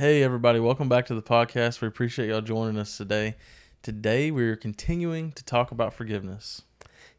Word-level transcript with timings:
Hey, 0.00 0.22
everybody, 0.22 0.60
welcome 0.60 0.88
back 0.88 1.04
to 1.08 1.14
the 1.14 1.20
podcast. 1.20 1.82
We 1.82 1.88
appreciate 1.88 2.30
y'all 2.30 2.40
joining 2.40 2.78
us 2.78 2.96
today. 2.96 3.36
Today, 3.82 4.30
we're 4.30 4.56
continuing 4.56 5.30
to 5.32 5.44
talk 5.44 5.72
about 5.72 5.92
forgiveness. 5.92 6.62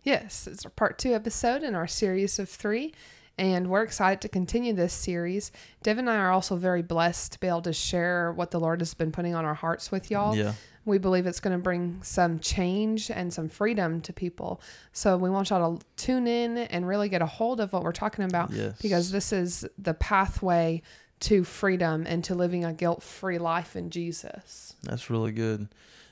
Yes, 0.02 0.48
it's 0.48 0.66
our 0.66 0.72
part 0.72 0.98
two 0.98 1.14
episode 1.14 1.62
in 1.62 1.76
our 1.76 1.86
series 1.86 2.40
of 2.40 2.50
three, 2.50 2.96
and 3.38 3.70
we're 3.70 3.84
excited 3.84 4.20
to 4.22 4.30
continue 4.30 4.74
this 4.74 4.94
series. 4.94 5.52
Dev 5.84 6.00
and 6.00 6.10
I 6.10 6.16
are 6.16 6.32
also 6.32 6.56
very 6.56 6.82
blessed 6.82 7.34
to 7.34 7.40
be 7.40 7.46
able 7.46 7.62
to 7.62 7.74
share 7.74 8.32
what 8.32 8.50
the 8.50 8.60
Lord 8.60 8.82
has 8.82 8.96
been 8.96 9.12
putting 9.12 9.36
on 9.36 9.46
our 9.46 9.54
hearts 9.54 9.92
with 9.92 10.10
y'all. 10.10 10.36
Yeah. 10.36 10.54
We 10.84 10.98
believe 10.98 11.28
it's 11.28 11.40
going 11.40 11.56
to 11.56 11.62
bring 11.62 12.02
some 12.02 12.40
change 12.40 13.12
and 13.12 13.32
some 13.32 13.48
freedom 13.48 14.02
to 14.02 14.12
people. 14.12 14.60
So 14.92 15.16
we 15.18 15.30
want 15.30 15.52
y'all 15.52 15.78
to 15.78 15.86
tune 15.98 16.26
in 16.26 16.58
and 16.58 16.88
really 16.88 17.10
get 17.10 17.22
a 17.22 17.28
hold 17.28 17.60
of 17.60 17.74
what 17.74 17.84
we're 17.84 17.92
talking 17.92 18.26
about 18.26 18.50
Yes. 18.50 18.82
because 18.82 19.12
this 19.12 19.32
is 19.32 19.68
the 19.78 19.94
pathway 19.94 20.82
to 21.22 21.44
freedom 21.44 22.06
and 22.08 22.24
to 22.26 22.36
living 22.36 22.66
a 22.66 22.74
guilt 22.74 23.02
free 23.02 23.38
life 23.38 23.76
in 23.76 23.90
Jesus. 23.90 24.76
That's 24.84 25.10
really 25.10 25.32
good. 25.32 25.68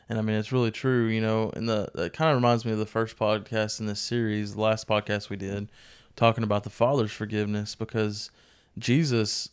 And 0.08 0.18
I 0.18 0.22
mean, 0.22 0.38
it's 0.38 0.52
really 0.52 0.72
true, 0.72 1.06
you 1.06 1.22
know, 1.22 1.52
and 1.56 1.70
the, 1.70 1.90
that 1.94 2.14
kind 2.14 2.32
of 2.32 2.38
reminds 2.38 2.66
me 2.66 2.72
of 2.72 2.80
the 2.80 2.86
first 2.86 3.18
podcast 3.18 3.80
in 3.80 3.86
this 3.86 4.00
series, 4.00 4.56
the 4.56 4.62
last 4.62 4.88
podcast 4.88 5.30
we 5.30 5.36
did, 5.36 5.70
talking 6.16 6.44
about 6.44 6.64
the 6.64 6.70
Father's 6.72 7.12
forgiveness, 7.12 7.76
because 7.76 8.32
Jesus 8.78 9.50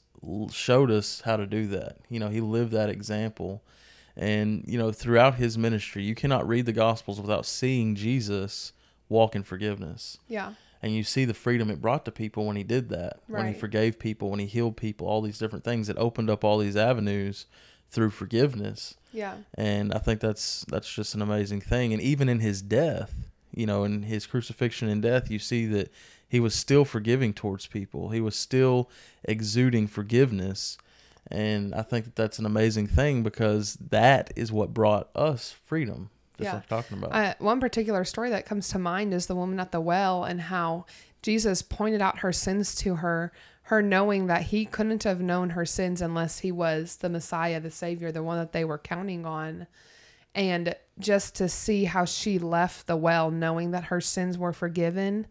showed 0.51 0.91
us 0.91 1.21
how 1.23 1.37
to 1.37 1.47
do 1.47 1.67
that. 1.69 1.99
You 2.09 2.21
know, 2.21 2.29
he 2.29 2.41
lived 2.41 2.73
that 2.73 2.89
example. 2.89 3.63
And, 4.17 4.65
you 4.67 4.79
know, 4.79 4.93
throughout 4.93 5.35
his 5.35 5.59
ministry, 5.59 6.03
you 6.03 6.15
cannot 6.15 6.49
read 6.49 6.65
the 6.65 6.73
Gospels 6.73 7.21
without 7.21 7.45
seeing 7.45 7.95
Jesus 7.95 8.73
walk 9.11 9.37
in 9.37 9.43
forgiveness. 9.43 10.19
Yeah. 10.27 10.55
And 10.87 10.95
you 10.95 11.03
see 11.03 11.25
the 11.25 11.35
freedom 11.35 11.69
it 11.69 11.81
brought 11.81 12.05
to 12.05 12.13
people 12.13 12.47
when 12.47 12.55
he 12.55 12.63
did 12.63 12.91
that 12.91 13.19
when 13.27 13.41
he 13.49 13.59
forgave 13.59 13.99
people 13.99 14.31
when 14.31 14.39
he 14.39 14.47
healed 14.47 14.77
people 14.77 15.09
all 15.09 15.21
these 15.21 15.39
different 15.39 15.65
things 15.65 15.89
it 15.89 15.97
opened 15.99 16.31
up 16.31 16.45
all 16.45 16.59
these 16.59 16.77
avenues 16.77 17.47
through 17.91 18.11
forgiveness. 18.11 18.95
Yeah. 19.13 19.35
and 19.55 19.93
i 19.93 19.99
think 19.99 20.21
that's 20.21 20.65
that's 20.69 20.93
just 20.93 21.15
an 21.15 21.23
amazing 21.23 21.61
thing. 21.61 21.93
And 21.93 22.01
even 22.01 22.29
in 22.29 22.39
his 22.39 22.63
death 22.63 23.13
you 23.53 23.67
know 23.67 23.83
in 23.83 24.05
his 24.05 24.27
crucifixion 24.27 24.89
and 24.89 25.03
death 25.03 25.29
you 25.29 25.41
see 25.41 25.67
that 25.67 25.91
he 26.29 26.39
was 26.39 26.55
still 26.55 26.85
forgiving 26.85 27.33
towards 27.33 27.67
people. 27.67 28.11
He 28.11 28.21
was 28.21 28.37
still 28.37 28.89
exuding 29.25 29.89
forgiveness. 29.89 30.79
And 31.29 31.75
i 31.75 31.83
think 31.83 32.05
that 32.05 32.15
that's 32.15 32.39
an 32.39 32.47
amazing 32.47 32.87
thing 32.87 33.25
because 33.25 33.75
that 33.75 34.33
is 34.37 34.53
what 34.53 34.73
brought 34.73 35.09
us 35.17 35.51
freedom 35.51 36.11
just 36.39 36.45
Yeah. 36.47 36.55
like 36.55 36.67
talking 36.69 36.99
about 36.99 37.13
Uh, 37.15 37.35
one 37.39 37.61
particular 37.61 38.05
story 38.05 38.31
that 38.31 38.47
comes 38.47 38.69
to 38.69 38.79
mind 38.79 39.13
is 39.15 39.27
the 39.27 39.37
woman 39.37 39.59
at 39.61 39.73
the 39.73 39.81
well 39.81 40.25
and 40.25 40.41
how 40.43 40.87
Jesus 41.23 41.63
pointed 41.63 42.01
out 42.03 42.21
her 42.21 42.33
sins 42.33 42.75
to 42.77 42.97
her, 42.97 43.33
her 43.63 43.83
knowing 43.83 44.27
that 44.27 44.43
he 44.43 44.65
couldn't 44.65 45.03
have 45.05 45.21
known 45.21 45.51
her 45.51 45.67
sins 45.67 46.01
unless 46.01 46.39
he 46.41 46.53
was 46.53 46.97
the 46.97 47.09
Messiah, 47.09 47.59
the 47.61 47.71
Savior, 47.71 48.13
the 48.13 48.23
one 48.23 48.39
that 48.39 48.53
they 48.53 48.65
were 48.65 48.79
counting 48.79 49.27
on. 49.27 49.67
And 50.35 50.77
just 50.99 51.35
to 51.37 51.49
see 51.49 51.85
how 51.85 52.05
she 52.05 52.39
left 52.39 52.87
the 52.87 52.97
well 52.97 53.31
knowing 53.31 53.71
that 53.73 53.85
her 53.85 54.01
sins 54.01 54.37
were 54.39 54.53
forgiven. 54.53 55.27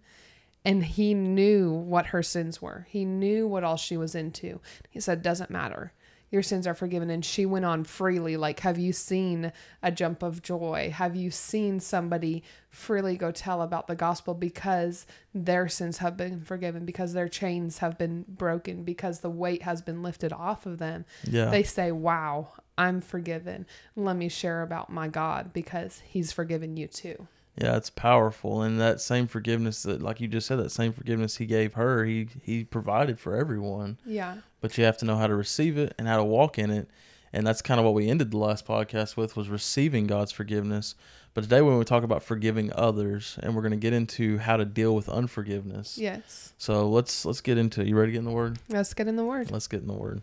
And 0.66 0.84
he 0.84 1.14
knew 1.14 1.72
what 1.72 2.08
her 2.08 2.24
sins 2.24 2.60
were. 2.60 2.88
He 2.90 3.06
knew 3.06 3.48
what 3.48 3.64
all 3.64 3.78
she 3.78 3.98
was 3.98 4.16
into. 4.16 4.60
He 4.90 5.00
said, 5.00 5.22
Doesn't 5.22 5.52
matter 5.52 5.94
your 6.36 6.44
sins 6.44 6.68
are 6.68 6.76
forgiven. 6.76 7.10
And 7.10 7.24
she 7.24 7.46
went 7.46 7.64
on 7.64 7.86
freely. 7.86 8.36
Like 8.36 8.60
have 8.60 8.78
you 8.78 8.92
seen 8.92 9.54
a 9.82 9.92
jump 9.92 10.22
of 10.22 10.42
joy? 10.44 10.92
Have 10.94 11.16
you 11.16 11.32
seen 11.32 11.80
somebody 11.80 12.44
freely 12.70 13.16
go 13.16 13.32
tell 13.32 13.62
about 13.62 13.88
the 13.88 13.96
gospel 13.96 14.34
because 14.34 15.08
their 15.34 15.70
sins 15.70 16.00
have 16.00 16.18
been 16.18 16.42
forgiven 16.42 16.86
because 16.86 17.14
their 17.14 17.30
chains 17.30 17.78
have 17.78 17.98
been 17.98 18.26
broken 18.28 18.84
because 18.84 19.22
the 19.22 19.30
weight 19.30 19.64
has 19.64 19.82
been 19.82 20.04
lifted 20.04 20.34
off 20.34 20.66
of 20.66 20.78
them? 20.78 21.06
Yeah. 21.24 21.50
They 21.50 21.64
say 21.64 21.92
wow 21.92 22.50
i'm 22.78 23.00
forgiven. 23.00 23.66
Let 23.96 24.18
me 24.18 24.28
share 24.28 24.62
about 24.62 24.90
my 24.92 25.08
god 25.08 25.54
because 25.54 26.02
he's 26.06 26.34
forgiven 26.34 26.76
you 26.76 26.88
too 26.88 27.28
Yeah, 27.58 27.78
it's 27.78 27.90
powerful, 27.90 28.62
and 28.62 28.80
that 28.82 29.00
same 29.00 29.28
forgiveness 29.28 29.84
that, 29.84 30.02
like 30.02 30.20
you 30.20 30.28
just 30.28 30.46
said, 30.48 30.58
that 30.60 30.72
same 30.72 30.92
forgiveness 30.92 31.38
he 31.38 31.46
gave 31.46 31.74
her, 31.76 32.04
he 32.04 32.28
he 32.42 32.64
provided 32.66 33.20
for 33.20 33.36
everyone. 33.36 33.98
yeah 34.06 34.38
But 34.60 34.78
you 34.78 34.84
have 34.84 34.98
to 34.98 35.06
know 35.06 35.16
how 35.16 35.28
to 35.28 35.36
receive 35.36 35.78
it 35.78 35.94
and 35.98 36.08
how 36.08 36.18
to 36.18 36.24
walk 36.24 36.60
in 36.60 36.70
it, 36.70 36.90
and 37.32 37.48
that's 37.48 37.62
kind 37.62 37.80
of 37.80 37.86
what 37.86 37.94
we 37.94 38.10
ended 38.10 38.32
the 38.32 38.38
last 38.38 38.66
podcast 38.68 39.16
with 39.16 39.38
was 39.38 39.48
receiving 39.48 40.06
God's 40.06 40.34
forgiveness. 40.34 40.96
But 41.34 41.46
today, 41.46 41.62
when 41.62 41.78
we 41.78 41.84
talk 41.86 42.04
about 42.04 42.24
forgiving 42.24 42.72
others, 42.76 43.38
and 43.44 43.56
we're 43.56 43.62
going 43.62 43.72
to 43.72 43.78
get 43.78 43.92
into 43.94 44.38
how 44.38 44.56
to 44.58 44.64
deal 44.66 44.96
with 44.96 45.08
unforgiveness. 45.10 45.98
yes 45.98 46.54
So 46.58 46.90
let's 46.90 47.26
let's 47.26 47.42
get 47.42 47.58
into 47.58 47.82
it. 47.82 47.88
You 47.88 47.98
ready 47.98 48.12
to 48.12 48.14
get 48.14 48.20
in 48.20 48.26
the 48.26 48.32
word? 48.32 48.60
let's 48.70 48.94
get 48.94 49.08
in 49.08 49.16
the 49.16 49.26
word 49.26 49.52
Let's 49.52 49.68
get 49.68 49.82
in 49.82 49.88
the 49.88 49.94
word. 49.94 50.22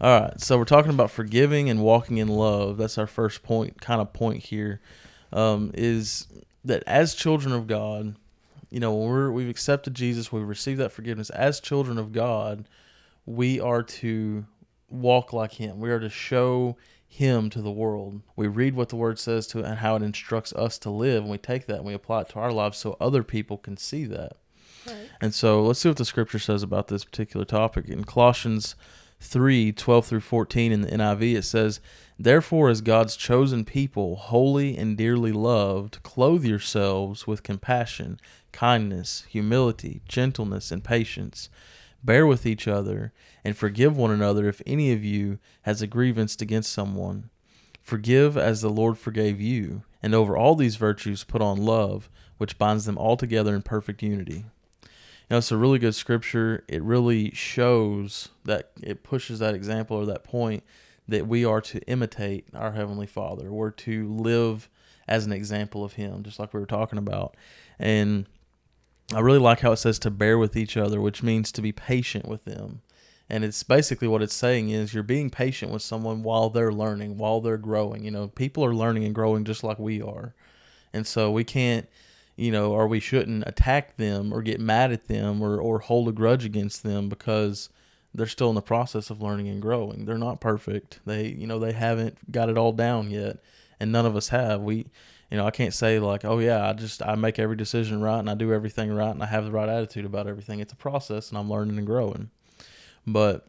All 0.00 0.20
right. 0.20 0.40
So 0.40 0.56
we're 0.56 0.64
talking 0.64 0.90
about 0.90 1.10
forgiving 1.10 1.68
and 1.68 1.82
walking 1.82 2.16
in 2.16 2.28
love. 2.28 2.78
That's 2.78 2.96
our 2.96 3.06
first 3.06 3.42
point, 3.42 3.80
kind 3.82 4.00
of 4.00 4.12
point 4.14 4.44
here, 4.44 4.80
um, 5.32 5.70
is 5.74 6.26
that 6.64 6.82
as 6.86 7.14
children 7.14 7.54
of 7.54 7.66
God, 7.66 8.16
you 8.70 8.80
know, 8.80 8.94
when 8.94 9.08
we're, 9.08 9.30
we've 9.30 9.48
accepted 9.48 9.94
Jesus, 9.94 10.32
we've 10.32 10.46
received 10.46 10.80
that 10.80 10.92
forgiveness. 10.92 11.30
As 11.30 11.60
children 11.60 11.98
of 11.98 12.12
God, 12.12 12.68
we 13.26 13.60
are 13.60 13.82
to 13.82 14.46
walk 14.88 15.32
like 15.32 15.52
Him. 15.52 15.80
We 15.80 15.90
are 15.90 16.00
to 16.00 16.08
show 16.08 16.76
Him 17.08 17.50
to 17.50 17.62
the 17.62 17.70
world. 17.70 18.20
We 18.36 18.46
read 18.46 18.74
what 18.74 18.88
the 18.88 18.96
Word 18.96 19.18
says 19.18 19.46
to 19.48 19.64
and 19.64 19.78
how 19.78 19.96
it 19.96 20.02
instructs 20.02 20.52
us 20.52 20.78
to 20.78 20.90
live, 20.90 21.22
and 21.22 21.30
we 21.30 21.38
take 21.38 21.66
that 21.66 21.76
and 21.76 21.84
we 21.84 21.94
apply 21.94 22.22
it 22.22 22.28
to 22.30 22.38
our 22.38 22.52
lives 22.52 22.78
so 22.78 22.96
other 23.00 23.22
people 23.22 23.58
can 23.58 23.76
see 23.76 24.04
that. 24.06 24.36
right. 24.86 24.96
And 25.20 25.34
so 25.34 25.62
let's 25.62 25.80
see 25.80 25.88
what 25.88 25.98
the 25.98 26.04
scripture 26.04 26.38
says 26.38 26.62
about 26.62 26.88
this 26.88 27.04
particular 27.04 27.44
topic. 27.44 27.88
In 27.88 28.04
Colossians 28.04 28.76
3 29.20 29.72
12 29.72 30.06
through 30.06 30.20
14 30.20 30.72
in 30.72 30.80
the 30.80 30.88
NIV, 30.88 31.36
it 31.36 31.42
says, 31.42 31.80
Therefore, 32.18 32.68
as 32.68 32.80
God's 32.80 33.16
chosen 33.16 33.64
people, 33.64 34.16
holy 34.16 34.76
and 34.76 34.96
dearly 34.96 35.32
loved, 35.32 36.02
clothe 36.02 36.44
yourselves 36.44 37.26
with 37.26 37.42
compassion, 37.42 38.18
kindness, 38.52 39.24
humility, 39.28 40.02
gentleness, 40.08 40.70
and 40.70 40.82
patience. 40.84 41.48
Bear 42.02 42.26
with 42.26 42.46
each 42.46 42.66
other, 42.66 43.12
and 43.44 43.56
forgive 43.56 43.96
one 43.96 44.10
another 44.10 44.48
if 44.48 44.62
any 44.66 44.92
of 44.92 45.04
you 45.04 45.38
has 45.62 45.82
a 45.82 45.86
grievance 45.86 46.36
against 46.40 46.72
someone. 46.72 47.30
Forgive 47.82 48.36
as 48.36 48.60
the 48.60 48.70
Lord 48.70 48.98
forgave 48.98 49.40
you, 49.40 49.82
and 50.02 50.14
over 50.14 50.36
all 50.36 50.54
these 50.54 50.76
virtues 50.76 51.24
put 51.24 51.42
on 51.42 51.58
love, 51.58 52.08
which 52.38 52.58
binds 52.58 52.84
them 52.86 52.96
all 52.96 53.16
together 53.16 53.54
in 53.54 53.62
perfect 53.62 54.02
unity. 54.02 54.44
Know, 55.30 55.38
it's 55.38 55.52
a 55.52 55.56
really 55.56 55.78
good 55.78 55.94
scripture. 55.94 56.64
It 56.66 56.82
really 56.82 57.30
shows 57.30 58.30
that 58.44 58.72
it 58.82 59.04
pushes 59.04 59.38
that 59.38 59.54
example 59.54 59.96
or 59.96 60.06
that 60.06 60.24
point 60.24 60.64
that 61.06 61.28
we 61.28 61.44
are 61.44 61.60
to 61.60 61.80
imitate 61.82 62.48
our 62.54 62.72
Heavenly 62.72 63.06
Father. 63.06 63.52
We're 63.52 63.70
to 63.70 64.12
live 64.12 64.68
as 65.06 65.26
an 65.26 65.32
example 65.32 65.84
of 65.84 65.92
Him, 65.92 66.24
just 66.24 66.38
like 66.40 66.52
we 66.52 66.60
were 66.60 66.66
talking 66.66 66.98
about. 66.98 67.36
And 67.78 68.26
I 69.14 69.20
really 69.20 69.38
like 69.38 69.60
how 69.60 69.72
it 69.72 69.76
says 69.78 69.98
to 70.00 70.10
bear 70.10 70.36
with 70.36 70.56
each 70.56 70.76
other, 70.76 71.00
which 71.00 71.22
means 71.22 71.52
to 71.52 71.62
be 71.62 71.72
patient 71.72 72.26
with 72.26 72.44
them. 72.44 72.82
And 73.28 73.44
it's 73.44 73.62
basically 73.62 74.08
what 74.08 74.22
it's 74.22 74.34
saying 74.34 74.70
is 74.70 74.92
you're 74.92 75.04
being 75.04 75.30
patient 75.30 75.70
with 75.70 75.82
someone 75.82 76.24
while 76.24 76.50
they're 76.50 76.72
learning, 76.72 77.18
while 77.18 77.40
they're 77.40 77.56
growing. 77.56 78.04
You 78.04 78.10
know, 78.10 78.28
people 78.28 78.64
are 78.64 78.74
learning 78.74 79.04
and 79.04 79.14
growing 79.14 79.44
just 79.44 79.62
like 79.62 79.78
we 79.78 80.02
are. 80.02 80.34
And 80.92 81.06
so 81.06 81.30
we 81.30 81.44
can't, 81.44 81.88
you 82.40 82.50
know, 82.50 82.72
or 82.72 82.88
we 82.88 83.00
shouldn't 83.00 83.44
attack 83.46 83.98
them 83.98 84.32
or 84.32 84.40
get 84.40 84.58
mad 84.58 84.92
at 84.92 85.08
them 85.08 85.42
or, 85.42 85.60
or 85.60 85.78
hold 85.78 86.08
a 86.08 86.12
grudge 86.12 86.46
against 86.46 86.82
them 86.82 87.10
because 87.10 87.68
they're 88.14 88.26
still 88.26 88.48
in 88.48 88.54
the 88.54 88.62
process 88.62 89.10
of 89.10 89.20
learning 89.20 89.48
and 89.48 89.60
growing. 89.60 90.06
They're 90.06 90.16
not 90.16 90.40
perfect. 90.40 91.00
They, 91.04 91.26
you 91.26 91.46
know, 91.46 91.58
they 91.58 91.72
haven't 91.72 92.32
got 92.32 92.48
it 92.48 92.56
all 92.56 92.72
down 92.72 93.10
yet. 93.10 93.40
And 93.78 93.92
none 93.92 94.06
of 94.06 94.16
us 94.16 94.28
have. 94.28 94.62
We, 94.62 94.86
you 95.30 95.36
know, 95.36 95.46
I 95.46 95.50
can't 95.50 95.74
say 95.74 95.98
like, 95.98 96.24
oh 96.24 96.38
yeah, 96.38 96.66
I 96.66 96.72
just 96.72 97.02
I 97.02 97.14
make 97.14 97.38
every 97.38 97.56
decision 97.56 98.00
right 98.00 98.18
and 98.18 98.30
I 98.30 98.34
do 98.34 98.54
everything 98.54 98.90
right 98.90 99.10
and 99.10 99.22
I 99.22 99.26
have 99.26 99.44
the 99.44 99.52
right 99.52 99.68
attitude 99.68 100.06
about 100.06 100.26
everything. 100.26 100.60
It's 100.60 100.72
a 100.72 100.76
process 100.76 101.28
and 101.28 101.36
I'm 101.36 101.50
learning 101.50 101.76
and 101.76 101.86
growing. 101.86 102.30
But 103.06 103.46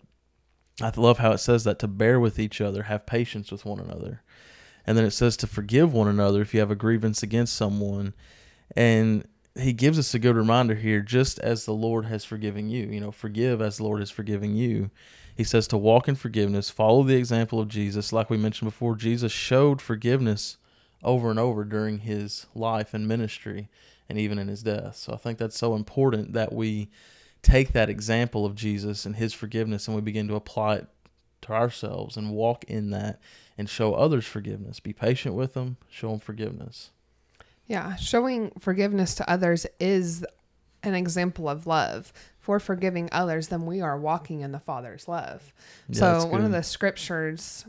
I 0.81 0.91
love 0.97 1.19
how 1.19 1.31
it 1.31 1.37
says 1.37 1.63
that 1.63 1.79
to 1.79 1.87
bear 1.87 2.19
with 2.19 2.39
each 2.39 2.59
other, 2.59 2.83
have 2.83 3.05
patience 3.05 3.53
with 3.53 3.63
one 3.63 3.79
another. 3.79 4.21
And 4.85 4.97
then 4.97 5.05
it 5.05 5.11
says 5.11 5.37
to 5.37 5.47
forgive 5.47 5.93
one 5.93 6.09
another 6.09 6.41
if 6.41 6.53
you 6.53 6.59
have 6.59 6.71
a 6.71 6.75
grievance 6.75 7.23
against 7.23 7.55
someone. 7.55 8.13
And 8.75 9.25
he 9.55 9.73
gives 9.73 9.99
us 9.99 10.13
a 10.13 10.19
good 10.19 10.35
reminder 10.35 10.75
here 10.75 11.01
just 11.01 11.39
as 11.39 11.65
the 11.65 11.73
Lord 11.73 12.05
has 12.05 12.23
forgiven 12.23 12.69
you, 12.69 12.85
you 12.85 12.99
know, 12.99 13.11
forgive 13.11 13.61
as 13.61 13.77
the 13.77 13.83
Lord 13.83 13.99
has 13.99 14.11
forgiven 14.11 14.55
you. 14.55 14.89
He 15.35 15.43
says 15.43 15.67
to 15.69 15.77
walk 15.77 16.07
in 16.07 16.15
forgiveness, 16.15 16.69
follow 16.69 17.03
the 17.03 17.15
example 17.15 17.59
of 17.59 17.67
Jesus. 17.67 18.13
Like 18.13 18.29
we 18.29 18.37
mentioned 18.37 18.69
before, 18.69 18.95
Jesus 18.95 19.31
showed 19.31 19.81
forgiveness 19.81 20.57
over 21.03 21.29
and 21.29 21.39
over 21.39 21.63
during 21.63 21.99
his 21.99 22.45
life 22.53 22.93
and 22.93 23.07
ministry 23.07 23.69
and 24.07 24.17
even 24.17 24.37
in 24.37 24.47
his 24.47 24.63
death. 24.63 24.95
So 24.95 25.13
I 25.13 25.17
think 25.17 25.37
that's 25.37 25.57
so 25.57 25.75
important 25.75 26.33
that 26.33 26.53
we 26.53 26.89
take 27.41 27.73
that 27.73 27.89
example 27.89 28.45
of 28.45 28.55
Jesus 28.55 29.05
and 29.05 29.15
his 29.15 29.33
forgiveness 29.33 29.87
and 29.87 29.95
we 29.95 30.01
begin 30.01 30.27
to 30.27 30.35
apply 30.35 30.75
it 30.75 30.87
to 31.41 31.53
ourselves 31.53 32.17
and 32.17 32.31
walk 32.31 32.63
in 32.65 32.91
that 32.91 33.19
and 33.57 33.69
show 33.69 33.93
others 33.93 34.25
forgiveness. 34.25 34.79
Be 34.79 34.93
patient 34.93 35.35
with 35.35 35.53
them, 35.55 35.77
show 35.89 36.11
them 36.11 36.19
forgiveness. 36.19 36.91
Yeah, 37.67 37.95
showing 37.95 38.51
forgiveness 38.59 39.15
to 39.15 39.29
others 39.29 39.65
is 39.79 40.25
an 40.83 40.93
example 40.95 41.47
of 41.47 41.67
love. 41.67 42.11
For 42.39 42.59
forgiving 42.59 43.07
others, 43.11 43.49
then 43.49 43.65
we 43.67 43.81
are 43.81 43.97
walking 43.99 44.41
in 44.41 44.51
the 44.51 44.59
Father's 44.59 45.07
love. 45.07 45.53
Yeah, 45.89 46.19
so 46.19 46.25
one 46.25 46.43
of 46.43 46.51
the 46.51 46.63
scriptures, 46.63 47.65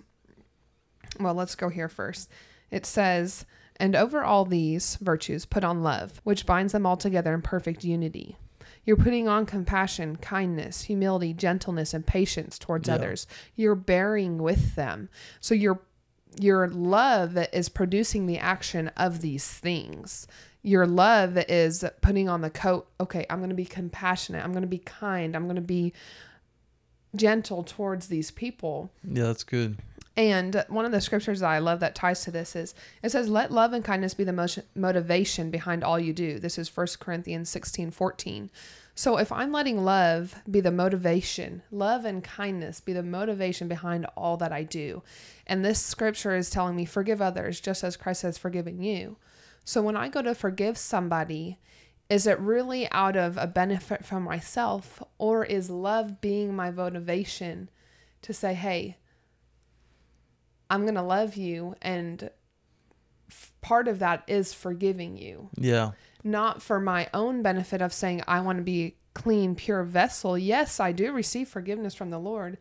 well, 1.21 1.35
let's 1.35 1.55
go 1.55 1.69
here 1.69 1.91
first. 1.91 2.31
It 2.71 2.87
says, 2.87 3.45
And 3.79 3.95
over 3.95 4.23
all 4.23 4.45
these 4.45 4.97
virtues 4.97 5.45
put 5.45 5.63
on 5.65 5.83
love, 5.83 6.21
which 6.25 6.47
binds 6.47 6.73
them 6.73 6.87
all 6.87 6.97
together 6.97 7.35
in 7.35 7.43
perfect 7.43 7.85
unity. 7.85 8.37
You're 8.85 8.97
putting 8.97 9.29
on 9.29 9.45
compassion, 9.47 10.17
kindness, 10.17 10.83
humility, 10.83 11.35
gentleness, 11.35 11.93
and 11.95 12.07
patience 12.07 12.59
towards 12.59 12.89
Yeah. 12.89 12.95
others. 12.97 13.27
You're 13.55 13.75
bearing 13.75 14.39
with 14.39 14.75
them. 14.75 15.09
So 15.41 15.55
your 15.55 15.81
your 16.41 16.69
love 16.69 17.37
is 17.53 17.69
producing 17.69 18.27
the 18.27 18.39
action 18.39 18.89
of 18.97 19.21
these 19.21 19.47
things. 19.47 20.27
Your 20.63 20.87
love 20.87 21.37
is 21.37 21.85
putting 22.01 22.29
on 22.29 22.41
the 22.41 22.51
coat. 22.51 22.89
Okay, 23.01 23.27
I'm 23.29 23.39
going 23.39 23.51
to 23.51 23.57
be 23.57 23.65
compassionate. 23.65 24.45
I'm 24.45 24.53
going 24.53 24.63
to 24.63 24.69
be 24.69 24.79
kind. 24.79 25.35
I'm 25.35 25.45
going 25.45 25.57
to 25.57 25.63
be 25.63 25.93
gentle 27.15 27.63
towards 27.63 28.07
these 28.07 28.31
people. 28.31 28.91
Yeah, 29.05 29.25
that's 29.25 29.45
good. 29.45 29.79
And 30.17 30.65
one 30.69 30.85
of 30.85 30.93
the 30.93 31.01
scriptures 31.01 31.41
that 31.41 31.49
I 31.49 31.59
love 31.59 31.81
that 31.81 31.95
ties 31.95 32.23
to 32.25 32.31
this 32.31 32.55
is 32.55 32.75
it 33.03 33.11
says, 33.11 33.29
Let 33.29 33.51
love 33.51 33.73
and 33.73 33.85
kindness 33.85 34.15
be 34.15 34.25
the 34.25 34.33
motion, 34.33 34.65
motivation 34.75 35.51
behind 35.51 35.83
all 35.83 35.99
you 35.99 36.13
do. 36.13 36.39
This 36.39 36.59
is 36.59 36.75
1 36.75 36.87
Corinthians 37.01 37.49
16 37.49 37.91
14. 37.91 38.51
So 38.95 39.17
if 39.17 39.33
I'm 39.33 39.53
letting 39.53 39.85
love 39.85 40.43
be 40.51 40.61
the 40.61 40.71
motivation, 40.71 41.63
love 41.71 42.05
and 42.05 42.23
kindness 42.23 42.81
be 42.81 42.93
the 42.93 43.03
motivation 43.03 43.67
behind 43.67 44.07
all 44.17 44.37
that 44.37 44.53
I 44.53 44.65
do. 44.65 45.03
And 45.47 45.65
this 45.65 45.81
scripture 45.81 46.37
is 46.37 46.51
telling 46.51 46.77
me, 46.77 46.85
Forgive 46.85 47.23
others 47.23 47.61
just 47.61 47.83
as 47.85 47.97
Christ 47.97 48.23
has 48.23 48.37
forgiven 48.37 48.83
you. 48.83 49.17
So 49.65 49.81
when 49.81 49.97
I 49.97 50.09
go 50.09 50.23
to 50.23 50.35
forgive 50.35 50.77
somebody, 50.77 51.59
is 52.11 52.27
it 52.27 52.39
really 52.39 52.91
out 52.91 53.17
of 53.17 53.39
a 53.39 53.47
benefit 53.47 54.05
for 54.05 54.21
myself, 54.21 55.03
or 55.19 55.45
is 55.45 55.71
love 55.71 56.21
being 56.21 56.55
my 56.55 56.71
motivation 56.71 57.71
to 58.21 58.35
say, 58.35 58.53
Hey, 58.53 58.99
I'm 60.69 60.83
going 60.83 60.95
to 60.95 61.03
love 61.03 61.37
you. 61.37 61.77
And 61.81 62.31
part 63.63 63.89
of 63.89 64.01
that 64.01 64.25
is 64.27 64.53
forgiving 64.53 65.17
you, 65.17 65.49
Yeah. 65.57 65.93
Not 66.25 66.63
for 66.63 66.81
my 66.81 67.09
own 67.13 67.43
benefit 67.43 67.83
of 67.83 67.93
saying, 67.93 68.23
I 68.27 68.41
want 68.41 68.59
to 68.59 68.65
be 68.65 68.83
a 68.83 68.95
clean, 69.15 69.55
pure 69.55 69.83
vessel. 69.83 70.39
Yes, 70.39 70.81
I 70.81 70.93
do 70.93 71.13
receive 71.13 71.49
forgiveness 71.49 71.95
from 71.95 72.11
the 72.11 72.19
Lord, 72.19 72.59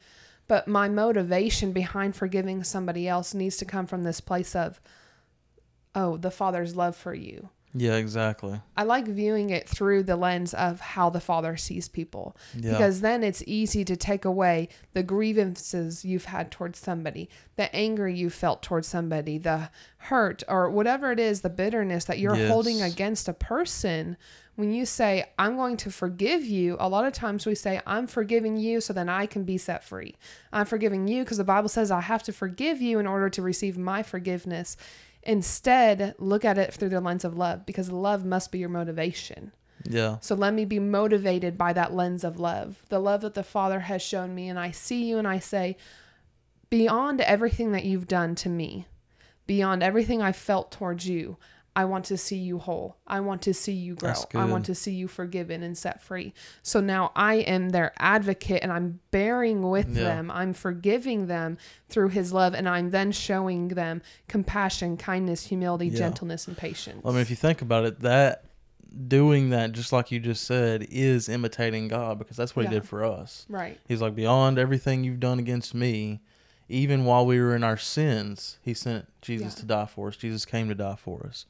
but 0.47 0.67
my 0.67 0.89
motivation 0.89 1.71
behind 1.71 2.15
forgiving 2.15 2.63
somebody 2.63 3.07
else 3.07 3.33
needs 3.33 3.57
to 3.57 3.65
come 3.65 3.85
from 3.85 4.03
this 4.03 4.21
place 4.21 4.55
of, 4.55 4.81
oh, 5.95 6.17
the 6.17 6.31
Father's 6.31 6.75
love 6.75 6.95
for 6.95 7.13
you. 7.13 7.49
Yeah, 7.73 7.95
exactly. 7.95 8.59
I 8.75 8.83
like 8.83 9.07
viewing 9.07 9.49
it 9.49 9.67
through 9.67 10.03
the 10.03 10.17
lens 10.17 10.53
of 10.53 10.81
how 10.81 11.09
the 11.09 11.21
Father 11.21 11.55
sees 11.55 11.87
people 11.87 12.35
Yeah. 12.55 12.71
because 12.71 13.01
then 13.01 13.23
it's 13.23 13.41
easy 13.47 13.85
to 13.85 13.95
take 13.95 14.25
away 14.25 14.67
the 14.93 15.03
grievances 15.03 16.03
you've 16.03 16.25
had 16.25 16.51
towards 16.51 16.79
somebody, 16.79 17.29
the 17.55 17.73
anger 17.73 18.09
you 18.09 18.29
felt 18.29 18.61
towards 18.61 18.87
somebody, 18.87 19.37
the 19.37 19.69
hurt 19.97 20.43
or 20.49 20.69
whatever 20.69 21.11
it 21.11 21.19
is, 21.19 21.41
the 21.41 21.49
bitterness 21.49 22.05
that 22.05 22.19
you're 22.19 22.35
holding 22.47 22.81
against 22.81 23.27
a 23.29 23.33
person. 23.33 24.17
When 24.55 24.73
you 24.73 24.85
say, 24.85 25.31
I'm 25.39 25.55
going 25.55 25.77
to 25.77 25.89
forgive 25.91 26.43
you, 26.43 26.75
a 26.79 26.89
lot 26.89 27.05
of 27.05 27.13
times 27.13 27.45
we 27.45 27.55
say, 27.55 27.79
I'm 27.87 28.05
forgiving 28.05 28.57
you 28.57 28.81
so 28.81 28.91
then 28.91 29.07
I 29.07 29.25
can 29.25 29.43
be 29.45 29.57
set 29.57 29.81
free. 29.83 30.15
I'm 30.51 30.65
forgiving 30.65 31.07
you 31.07 31.23
because 31.23 31.37
the 31.37 31.45
Bible 31.45 31.69
says 31.69 31.89
I 31.89 32.01
have 32.01 32.21
to 32.23 32.33
forgive 32.33 32.81
you 32.81 32.99
in 32.99 33.07
order 33.07 33.29
to 33.29 33.41
receive 33.41 33.77
my 33.77 34.03
forgiveness. 34.03 34.75
Instead, 35.23 36.15
look 36.17 36.43
at 36.43 36.57
it 36.57 36.73
through 36.73 36.89
the 36.89 37.01
lens 37.01 37.23
of 37.23 37.37
love 37.37 37.65
because 37.65 37.91
love 37.91 38.25
must 38.25 38.51
be 38.51 38.59
your 38.59 38.69
motivation. 38.69 39.51
yeah. 39.83 40.17
So 40.21 40.35
let 40.35 40.53
me 40.53 40.65
be 40.65 40.79
motivated 40.79 41.57
by 41.57 41.73
that 41.73 41.93
lens 41.93 42.23
of 42.23 42.39
love, 42.39 42.83
the 42.89 42.99
love 42.99 43.21
that 43.21 43.33
the 43.35 43.43
Father 43.43 43.81
has 43.81 44.01
shown 44.01 44.33
me. 44.33 44.49
And 44.49 44.59
I 44.59 44.71
see 44.71 45.03
you 45.03 45.17
and 45.17 45.27
I 45.27 45.39
say, 45.39 45.77
beyond 46.69 47.21
everything 47.21 47.71
that 47.73 47.85
you've 47.85 48.07
done 48.07 48.33
to 48.35 48.49
me, 48.49 48.87
beyond 49.45 49.83
everything 49.83 50.21
I 50.21 50.31
felt 50.31 50.71
towards 50.71 51.07
you, 51.07 51.37
I 51.73 51.85
want 51.85 52.03
to 52.05 52.17
see 52.17 52.35
you 52.37 52.59
whole. 52.59 52.97
I 53.07 53.21
want 53.21 53.41
to 53.43 53.53
see 53.53 53.71
you 53.71 53.95
grow. 53.95 54.13
I 54.35 54.43
want 54.43 54.65
to 54.65 54.75
see 54.75 54.91
you 54.91 55.07
forgiven 55.07 55.63
and 55.63 55.77
set 55.77 56.01
free. 56.03 56.33
So 56.63 56.81
now 56.81 57.11
I 57.15 57.35
am 57.35 57.69
their 57.69 57.93
advocate 57.97 58.59
and 58.61 58.73
I'm 58.73 58.99
bearing 59.11 59.69
with 59.69 59.87
Yeah. 59.95 60.03
them. 60.03 60.31
I'm 60.31 60.51
forgiving 60.53 61.27
them 61.27 61.57
through 61.87 62.09
his 62.09 62.33
love 62.33 62.53
and 62.53 62.67
I'm 62.67 62.89
then 62.89 63.13
showing 63.13 63.69
them 63.69 64.01
compassion, 64.27 64.97
kindness, 64.97 65.45
humility, 65.45 65.87
Yeah. 65.87 65.99
gentleness, 65.99 66.45
and 66.47 66.57
patience. 66.57 67.01
I 67.05 67.09
mean, 67.11 67.19
if 67.19 67.29
you 67.29 67.37
think 67.37 67.61
about 67.61 67.85
it, 67.85 68.01
that 68.01 68.43
doing 69.07 69.51
that, 69.51 69.71
just 69.71 69.93
like 69.93 70.11
you 70.11 70.19
just 70.19 70.43
said, 70.43 70.85
is 70.89 71.29
imitating 71.29 71.87
God 71.87 72.19
because 72.19 72.35
that's 72.35 72.53
what 72.53 72.65
He 72.65 72.71
did 72.73 72.85
for 72.85 73.05
us. 73.05 73.45
right. 73.47 73.79
He's 73.87 74.01
like, 74.01 74.15
beyond 74.15 74.59
everything 74.59 75.05
you've 75.05 75.21
done 75.21 75.39
against 75.39 75.73
me, 75.73 76.19
even 76.67 77.05
while 77.05 77.25
we 77.25 77.39
were 77.39 77.55
in 77.55 77.63
our 77.63 77.77
sins, 77.77 78.57
He 78.61 78.73
sent 78.73 79.05
Jesus 79.21 79.53
Yeah. 79.55 79.59
to 79.61 79.65
die 79.65 79.85
for 79.85 80.09
us. 80.09 80.17
Jesus 80.17 80.43
came 80.45 80.67
to 80.67 80.75
die 80.75 80.97
for 80.97 81.25
us. 81.25 81.45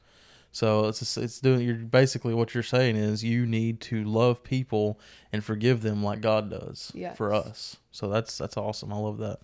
So 0.54 0.86
it's 0.86 1.16
it's 1.16 1.40
doing. 1.40 1.60
You're 1.62 1.76
basically 1.76 2.34
what 2.34 2.52
you're 2.54 2.62
saying 2.62 2.96
is 2.96 3.24
you 3.24 3.46
need 3.46 3.80
to 3.82 4.04
love 4.04 4.44
people 4.44 5.00
and 5.32 5.42
forgive 5.42 5.80
them 5.80 6.02
like 6.04 6.20
God 6.20 6.50
does 6.50 6.92
Yes. 6.94 7.16
for 7.16 7.32
us. 7.32 7.78
So 7.90 8.08
that's 8.08 8.36
that's 8.36 8.56
awesome. 8.58 8.92
I 8.92 8.96
love 8.98 9.18
that. 9.18 9.40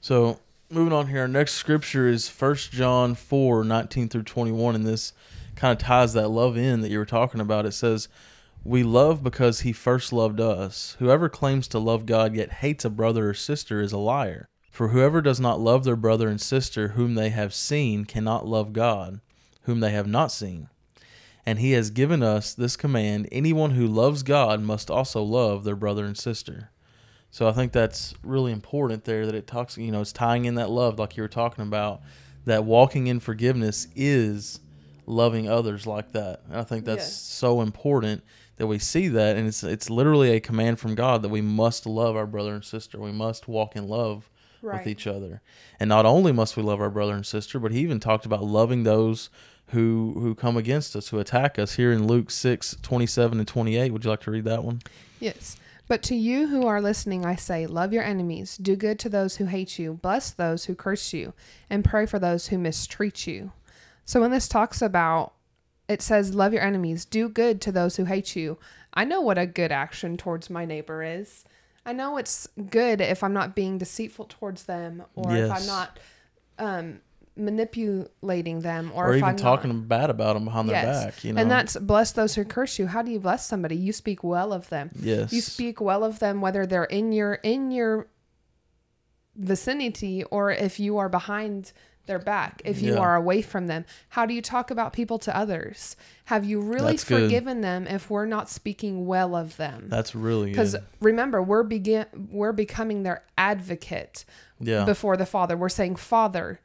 So 0.00 0.40
moving 0.70 0.92
on 0.92 1.08
here, 1.08 1.20
our 1.20 1.28
next 1.28 1.54
scripture 1.54 2.08
is 2.08 2.28
First 2.28 2.72
John 2.72 3.14
4, 3.14 3.64
19 3.64 4.08
through 4.08 4.24
21, 4.24 4.74
and 4.74 4.86
this 4.86 5.12
kind 5.54 5.72
of 5.72 5.78
ties 5.78 6.12
that 6.14 6.28
love 6.28 6.56
in 6.56 6.80
that 6.80 6.90
you 6.90 6.98
were 6.98 7.04
talking 7.04 7.40
about. 7.40 7.64
It 7.66 7.72
says, 7.72 8.08
We 8.64 8.82
love 8.82 9.22
because 9.22 9.60
he 9.60 9.72
first 9.72 10.12
loved 10.12 10.40
us. 10.40 10.96
Whoever 10.98 11.28
claims 11.28 11.68
to 11.68 11.78
love 11.78 12.06
God 12.06 12.34
yet 12.34 12.54
hates 12.54 12.84
a 12.84 12.90
brother 12.90 13.30
or 13.30 13.34
sister 13.34 13.80
is 13.80 13.92
a 13.92 13.98
liar. 13.98 14.48
For 14.70 14.88
whoever 14.88 15.22
does 15.22 15.38
not 15.38 15.60
love 15.60 15.84
their 15.84 15.94
brother 15.94 16.28
and 16.28 16.40
sister 16.40 16.88
whom 16.88 17.14
they 17.14 17.28
have 17.30 17.54
seen 17.54 18.04
cannot 18.04 18.44
love 18.48 18.72
God, 18.72 19.20
whom 19.64 19.80
they 19.80 19.90
have 19.90 20.06
not 20.06 20.30
seen. 20.32 20.68
And 21.46 21.58
he 21.58 21.72
has 21.72 21.90
given 21.90 22.22
us 22.22 22.54
this 22.54 22.76
command 22.76 23.28
anyone 23.30 23.72
who 23.72 23.86
loves 23.86 24.22
God 24.22 24.60
must 24.62 24.90
also 24.90 25.22
love 25.22 25.64
their 25.64 25.76
brother 25.76 26.04
and 26.06 26.16
sister. 26.16 26.70
So 27.30 27.48
I 27.48 27.52
think 27.52 27.72
that's 27.72 28.14
really 28.22 28.52
important 28.52 29.04
there 29.04 29.26
that 29.26 29.34
it 29.34 29.46
talks, 29.46 29.76
you 29.76 29.90
know, 29.92 30.00
it's 30.00 30.12
tying 30.12 30.44
in 30.44 30.54
that 30.54 30.70
love 30.70 30.98
like 30.98 31.16
you 31.16 31.22
were 31.22 31.28
talking 31.28 31.62
about, 31.66 32.00
that 32.46 32.64
walking 32.64 33.08
in 33.08 33.20
forgiveness 33.20 33.88
is 33.96 34.60
loving 35.06 35.48
others 35.48 35.86
like 35.86 36.12
that. 36.12 36.42
And 36.48 36.56
I 36.56 36.62
think 36.62 36.84
that's 36.84 37.04
Yes. 37.04 37.12
so 37.14 37.60
important 37.60 38.22
that 38.56 38.66
we 38.68 38.78
see 38.78 39.08
that 39.08 39.36
and 39.36 39.48
it's 39.48 39.64
it's 39.64 39.90
literally 39.90 40.30
a 40.30 40.40
command 40.40 40.78
from 40.78 40.94
God 40.94 41.22
that 41.22 41.28
we 41.28 41.40
must 41.40 41.86
love 41.86 42.14
our 42.16 42.26
brother 42.26 42.54
and 42.54 42.64
sister. 42.64 42.98
We 43.00 43.12
must 43.12 43.48
walk 43.48 43.74
in 43.76 43.88
love 43.88 44.30
Right. 44.62 44.78
with 44.78 44.86
each 44.86 45.06
other. 45.06 45.42
And 45.78 45.88
not 45.88 46.06
only 46.06 46.32
must 46.32 46.56
we 46.56 46.62
love 46.62 46.80
our 46.80 46.88
brother 46.88 47.14
and 47.14 47.26
sister, 47.26 47.58
but 47.58 47.72
he 47.72 47.80
even 47.80 48.00
talked 48.00 48.24
about 48.24 48.44
loving 48.44 48.84
those 48.84 49.28
who 49.68 50.14
who 50.18 50.34
come 50.34 50.56
against 50.56 50.94
us, 50.94 51.08
who 51.08 51.18
attack 51.18 51.58
us 51.58 51.74
here 51.74 51.92
in 51.92 52.06
Luke 52.06 52.30
6, 52.30 52.76
27 52.82 53.38
and 53.38 53.48
28. 53.48 53.92
Would 53.92 54.04
you 54.04 54.10
like 54.10 54.20
to 54.20 54.30
read 54.30 54.44
that 54.44 54.64
one? 54.64 54.80
Yes. 55.20 55.56
But 55.86 56.02
to 56.04 56.14
you 56.14 56.48
who 56.48 56.66
are 56.66 56.80
listening, 56.80 57.26
I 57.26 57.36
say, 57.36 57.66
love 57.66 57.92
your 57.92 58.02
enemies, 58.02 58.56
do 58.56 58.74
good 58.74 58.98
to 59.00 59.08
those 59.10 59.36
who 59.36 59.46
hate 59.46 59.78
you, 59.78 59.94
bless 59.94 60.30
those 60.30 60.64
who 60.64 60.74
curse 60.74 61.12
you, 61.12 61.34
and 61.68 61.84
pray 61.84 62.06
for 62.06 62.18
those 62.18 62.48
who 62.48 62.56
mistreat 62.56 63.26
you. 63.26 63.52
So 64.06 64.20
when 64.20 64.30
this 64.30 64.48
talks 64.48 64.80
about, 64.80 65.34
it 65.86 66.00
says, 66.00 66.34
love 66.34 66.54
your 66.54 66.62
enemies, 66.62 67.04
do 67.04 67.28
good 67.28 67.60
to 67.62 67.72
those 67.72 67.96
who 67.96 68.06
hate 68.06 68.34
you. 68.34 68.56
I 68.94 69.04
know 69.04 69.20
what 69.20 69.36
a 69.36 69.46
good 69.46 69.72
action 69.72 70.16
towards 70.16 70.48
my 70.48 70.64
neighbor 70.64 71.02
is. 71.02 71.44
I 71.84 71.92
know 71.92 72.16
it's 72.16 72.48
good 72.70 73.02
if 73.02 73.22
I'm 73.22 73.34
not 73.34 73.54
being 73.54 73.76
deceitful 73.76 74.26
towards 74.26 74.64
them, 74.64 75.04
or 75.14 75.36
if 75.36 75.50
I'm 75.50 75.66
not 75.66 75.98
um, 76.58 77.00
manipulating 77.36 78.60
them, 78.60 78.92
or, 78.94 79.08
Or, 79.08 79.14
even 79.16 79.28
I'm 79.28 79.36
talking 79.36 79.72
not, 79.72 79.88
bad 79.88 80.10
about 80.10 80.34
them 80.34 80.44
behind 80.44 80.68
Yes. 80.68 80.84
their 80.84 81.10
back, 81.10 81.24
you 81.24 81.32
know. 81.32 81.40
And 81.42 81.50
that's 81.50 81.76
bless 81.76 82.12
those 82.12 82.34
who 82.36 82.44
curse 82.44 82.78
you. 82.78 82.86
How 82.86 83.02
do 83.02 83.10
you 83.10 83.18
bless 83.20 83.44
somebody? 83.46 83.76
You 83.76 83.92
speak 83.92 84.22
well 84.22 84.52
of 84.52 84.68
them 84.68 84.90
yes. 85.00 85.32
you 85.32 85.40
speak 85.40 85.80
well 85.80 86.04
of 86.04 86.18
them 86.20 86.40
whether 86.40 86.64
they're 86.66 86.84
in 86.84 87.10
your 87.12 87.34
in 87.34 87.70
your 87.72 88.06
vicinity 89.36 90.22
or 90.24 90.50
if 90.52 90.78
you 90.78 90.96
are 90.98 91.08
behind 91.08 91.72
their 92.06 92.18
back 92.18 92.60
if 92.66 92.82
you 92.82 92.92
Yeah. 92.92 92.98
are 93.00 93.16
away 93.16 93.40
from 93.42 93.66
them 93.66 93.84
how 94.10 94.26
do 94.26 94.34
you 94.34 94.42
talk 94.42 94.70
about 94.70 94.92
people 94.92 95.18
to 95.20 95.34
others 95.36 95.96
have 96.26 96.44
you 96.44 96.60
really 96.60 96.92
That's 96.92 97.04
good. 97.04 97.22
forgiven 97.22 97.62
them 97.62 97.86
if 97.86 98.10
we're 98.10 98.26
not 98.26 98.48
speaking 98.50 99.06
well 99.06 99.34
of 99.34 99.56
them 99.56 99.86
That's 99.88 100.14
really 100.14 100.50
because 100.50 100.76
remember 101.00 101.42
we're 101.42 101.62
begin 101.62 102.04
we're 102.30 102.52
becoming 102.52 103.02
their 103.04 103.24
advocate 103.38 104.24
Yeah. 104.60 104.84
before 104.84 105.16
the 105.16 105.26
father 105.26 105.56
we're 105.56 105.68
saying 105.70 105.96
father 105.96 106.60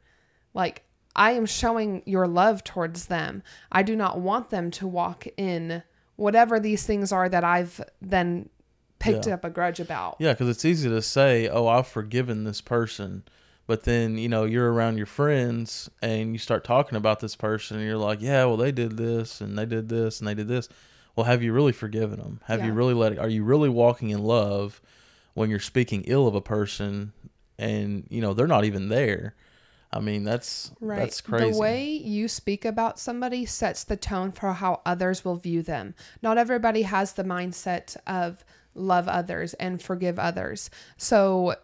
like 0.54 0.82
i 1.16 1.32
am 1.32 1.46
showing 1.46 2.02
your 2.06 2.26
love 2.26 2.62
towards 2.64 3.06
them 3.06 3.42
i 3.72 3.82
do 3.82 3.94
not 3.96 4.20
want 4.20 4.50
them 4.50 4.70
to 4.70 4.86
walk 4.86 5.26
in 5.36 5.82
whatever 6.16 6.60
these 6.60 6.84
things 6.86 7.12
are 7.12 7.28
that 7.28 7.44
i've 7.44 7.80
then 8.02 8.48
picked 8.98 9.26
Yeah. 9.26 9.34
up 9.34 9.44
a 9.44 9.50
grudge 9.50 9.80
about 9.80 10.16
Yeah, 10.18 10.32
because 10.34 10.48
it's 10.50 10.64
easy 10.66 10.86
to 10.90 11.00
say, 11.00 11.48
"Oh, 11.48 11.66
I've 11.66 11.86
forgiven 11.86 12.44
this 12.44 12.60
person," 12.60 13.22
but 13.66 13.84
then 13.84 14.18
you 14.18 14.28
know 14.28 14.44
you're 14.44 14.70
around 14.70 14.98
your 14.98 15.06
friends 15.06 15.88
and 16.02 16.34
you 16.34 16.38
start 16.38 16.64
talking 16.64 16.96
about 16.98 17.20
this 17.20 17.34
person, 17.34 17.78
and 17.78 17.86
you're 17.86 17.96
like, 17.96 18.20
"Yeah, 18.20 18.44
well, 18.44 18.58
they 18.58 18.72
did 18.72 18.98
this 18.98 19.40
and 19.40 19.56
they 19.56 19.64
did 19.64 19.88
this 19.88 20.18
and 20.20 20.28
they 20.28 20.34
did 20.34 20.48
this." 20.48 20.68
well, 21.16 21.24
have 21.24 21.42
you 21.42 21.52
really 21.54 21.72
forgiven 21.72 22.18
them? 22.20 22.40
Have 22.44 22.62
you 22.64 22.72
really 22.72 22.92
let? 22.94 23.18
Are 23.18 23.28
you 23.28 23.42
really 23.42 23.68
walking 23.70 24.10
in 24.10 24.22
love 24.22 24.80
when 25.34 25.48
you're 25.48 25.58
speaking 25.58 26.02
ill 26.06 26.26
of 26.28 26.34
a 26.34 26.40
person 26.42 27.12
and 27.58 28.06
you 28.10 28.20
know 28.20 28.34
they're 28.34 28.46
not 28.46 28.64
even 28.66 28.90
there? 28.90 29.34
I 29.92 29.98
mean, 30.00 30.22
that's 30.24 30.70
Right. 30.80 31.00
that's 31.00 31.20
crazy. 31.20 31.50
The 31.52 31.58
way 31.58 31.84
you 31.84 32.28
speak 32.28 32.64
about 32.64 32.98
somebody 32.98 33.44
sets 33.44 33.82
the 33.82 33.96
tone 33.96 34.30
for 34.30 34.52
how 34.52 34.80
others 34.86 35.24
will 35.24 35.34
view 35.36 35.62
them. 35.62 35.94
Not 36.22 36.38
everybody 36.38 36.82
has 36.82 37.14
the 37.14 37.24
mindset 37.24 37.96
of 38.06 38.44
love 38.74 39.08
others 39.08 39.54
and 39.54 39.82
forgive 39.82 40.16
others. 40.18 40.70
So 40.96 41.56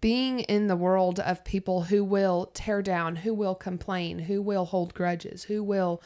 being 0.00 0.40
in 0.40 0.68
the 0.68 0.76
world 0.76 1.18
of 1.18 1.42
people 1.42 1.82
who 1.84 2.04
will 2.04 2.50
tear 2.54 2.80
down, 2.82 3.16
who 3.16 3.34
will 3.34 3.56
complain, 3.56 4.20
who 4.20 4.40
will 4.40 4.66
hold 4.66 4.94
grudges, 4.94 5.44
who 5.44 5.62
will 5.64 6.00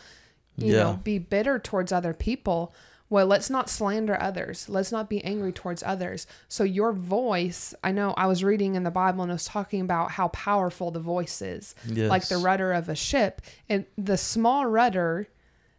you 0.56 0.72
Yeah. 0.74 0.82
know 0.82 1.00
be 1.04 1.18
bitter 1.18 1.58
towards 1.58 1.92
other 1.92 2.14
people, 2.14 2.72
well, 3.12 3.26
let's 3.26 3.50
not 3.50 3.68
slander 3.68 4.18
others. 4.18 4.70
Let's 4.70 4.90
not 4.90 5.10
be 5.10 5.22
angry 5.22 5.52
towards 5.52 5.82
others. 5.82 6.26
So 6.48 6.64
your 6.64 6.94
voice, 6.94 7.74
I 7.84 7.92
know 7.92 8.14
I 8.16 8.26
was 8.26 8.42
reading 8.42 8.74
in 8.74 8.84
the 8.84 8.90
Bible 8.90 9.22
and 9.22 9.30
it 9.30 9.34
was 9.34 9.44
talking 9.44 9.82
about 9.82 10.12
how 10.12 10.28
powerful 10.28 10.90
the 10.90 10.98
voice 10.98 11.42
is. 11.42 11.74
Like 12.08 12.26
the 12.28 12.38
rudder 12.38 12.72
of 12.72 12.88
a 12.88 12.94
ship. 12.96 13.42
And 13.68 13.84
the 13.98 14.16
small 14.16 14.64
rudder 14.64 15.28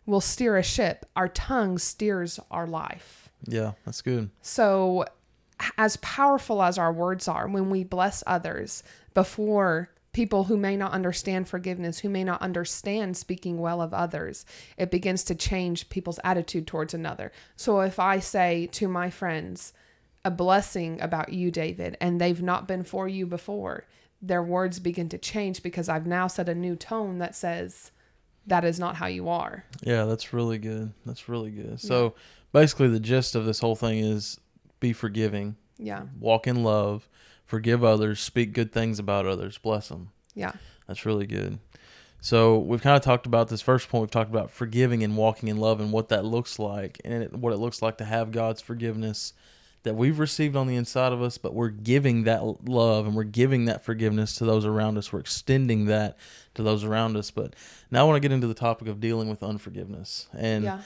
will 0.05 0.21
steer 0.21 0.57
a 0.57 0.63
ship. 0.63 1.07
Our 1.15 1.27
tongue 1.27 1.79
steers 1.79 2.39
our 2.51 2.67
life. 2.67 3.29
yeah, 3.47 3.71
that's 3.83 4.03
good. 4.03 4.29
So, 4.43 5.05
as 5.75 5.97
powerful 5.97 6.61
as 6.61 6.77
our 6.77 6.93
words 6.93 7.27
are, 7.27 7.47
when 7.47 7.71
we 7.71 7.83
bless 7.83 8.23
others 8.27 8.83
before 9.15 9.89
people 10.13 10.45
who 10.45 10.55
may 10.57 10.77
not 10.77 10.91
understand 10.93 11.47
forgiveness, 11.47 11.99
who 11.99 12.09
may 12.09 12.23
not 12.23 12.41
understand 12.41 13.17
speaking 13.17 13.57
well 13.59 13.81
of 13.81 13.93
others, 13.93 14.45
it 14.77 14.91
begins 14.91 15.23
to 15.25 15.35
change 15.35 15.89
people's 15.89 16.19
attitude 16.23 16.65
towards 16.67 16.93
another. 16.93 17.31
So, 17.55 17.81
if 17.81 17.99
I 17.99 18.19
say 18.19 18.67
to 18.73 18.87
my 18.87 19.09
friends 19.09 19.73
a 20.23 20.31
blessing 20.31 21.01
about 21.01 21.33
you, 21.33 21.51
David, 21.51 21.97
and 21.99 22.21
they've 22.21 22.41
not 22.41 22.67
been 22.67 22.83
for 22.83 23.07
you 23.07 23.25
before, 23.25 23.85
their 24.21 24.41
words 24.43 24.79
begin 24.79 25.09
to 25.09 25.17
change 25.17 25.61
because 25.61 25.89
I've 25.89 26.07
now 26.07 26.27
set 26.27 26.47
a 26.47 26.55
new 26.55 26.77
tone 26.77 27.17
that 27.17 27.35
says, 27.35 27.91
that 28.47 28.63
is 28.63 28.79
not 28.79 28.95
how 28.95 29.07
you 29.07 29.27
are. 29.27 29.65
Yeah, 29.81 30.05
that's 30.05 30.31
really 30.31 30.57
good. 30.59 30.93
That's 31.05 31.27
really 31.27 31.51
good. 31.51 31.79
So 31.81 32.13
basically, 32.53 32.87
the 32.87 32.99
gist 32.99 33.35
of 33.35 33.45
this 33.45 33.59
whole 33.59 33.75
thing 33.75 33.99
is 33.99 34.39
be 34.79 34.93
forgiving, 34.93 35.55
Yeah. 35.77 36.03
walk 36.19 36.45
in 36.47 36.63
love, 36.63 37.07
forgive 37.45 37.83
others, 37.83 38.19
speak 38.19 38.53
good 38.53 38.71
things 38.71 38.99
about 38.99 39.25
others, 39.25 39.57
bless 39.57 39.89
them. 39.89 40.09
Yeah. 40.35 40.53
That's 40.87 41.05
really 41.05 41.27
good. 41.27 41.59
So 42.21 42.57
we've 42.57 42.81
kind 42.81 42.95
of 42.95 43.01
talked 43.01 43.25
about 43.25 43.49
this 43.49 43.61
first 43.61 43.89
point. 43.89 44.03
We've 44.03 44.11
talked 44.11 44.29
about 44.29 44.49
forgiving 44.49 45.03
and 45.03 45.17
walking 45.17 45.49
in 45.49 45.57
love 45.57 45.81
and 45.81 45.91
what 45.91 46.09
that 46.09 46.23
looks 46.23 46.57
like, 46.57 47.01
and 47.03 47.23
it, 47.23 47.33
what 47.33 47.51
it 47.51 47.57
looks 47.57 47.81
like 47.81 47.97
to 47.97 48.05
have 48.05 48.31
God's 48.31 48.61
forgiveness 48.61 49.33
that 49.83 49.95
we've 49.95 50.17
received 50.17 50.55
on 50.55 50.67
the 50.67 50.77
inside 50.77 51.11
of 51.11 51.21
us, 51.21 51.37
but 51.37 51.53
we're 51.53 51.67
giving 51.69 52.23
that 52.23 52.41
love 52.65 53.05
and 53.05 53.15
we're 53.15 53.23
giving 53.23 53.65
that 53.65 53.83
forgiveness 53.83 54.35
to 54.37 54.45
those 54.45 54.65
around 54.65 54.97
us. 54.97 55.11
We're 55.11 55.19
extending 55.19 55.85
that 55.85 56.17
to 56.55 56.63
those 56.63 56.85
around 56.85 57.17
us. 57.17 57.31
But 57.31 57.53
now 57.91 58.01
I 58.01 58.03
want 58.07 58.15
to 58.15 58.27
get 58.27 58.33
into 58.33 58.47
the 58.47 58.53
topic 58.53 58.87
of 58.87 59.01
dealing 59.01 59.29
with 59.29 59.43
unforgiveness. 59.43 60.27
And 60.33 60.63
yeah. 60.63 60.81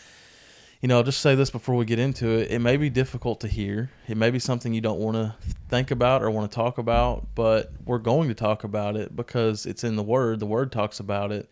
You 0.82 0.88
know, 0.88 0.98
I'll 0.98 1.04
just 1.04 1.22
say 1.22 1.34
this 1.34 1.50
before 1.50 1.76
we 1.76 1.86
get 1.86 1.98
into 1.98 2.30
it. 2.30 2.52
It 2.52 2.60
may 2.60 2.78
be 2.78 2.90
difficult 2.90 3.40
to 3.42 3.48
hear. 3.48 3.90
It 4.08 4.16
may 4.16 4.30
be 4.30 4.40
something 4.40 4.74
you 4.74 4.82
don't 4.82 5.00
want 5.00 5.16
to 5.16 5.36
think 5.70 5.90
about 5.90 6.22
or 6.22 6.30
want 6.30 6.52
to 6.52 6.56
talk 6.56 6.78
about, 6.78 7.28
but 7.34 7.72
we're 7.86 7.98
going 7.98 8.28
to 8.28 8.36
talk 8.36 8.64
about 8.64 8.96
it 8.96 9.16
because 9.16 9.66
it's 9.66 9.84
in 9.84 9.96
the 9.96 10.04
Word. 10.04 10.40
The 10.40 10.46
Word 10.46 10.72
talks 10.72 11.00
about 11.00 11.32
it, 11.32 11.50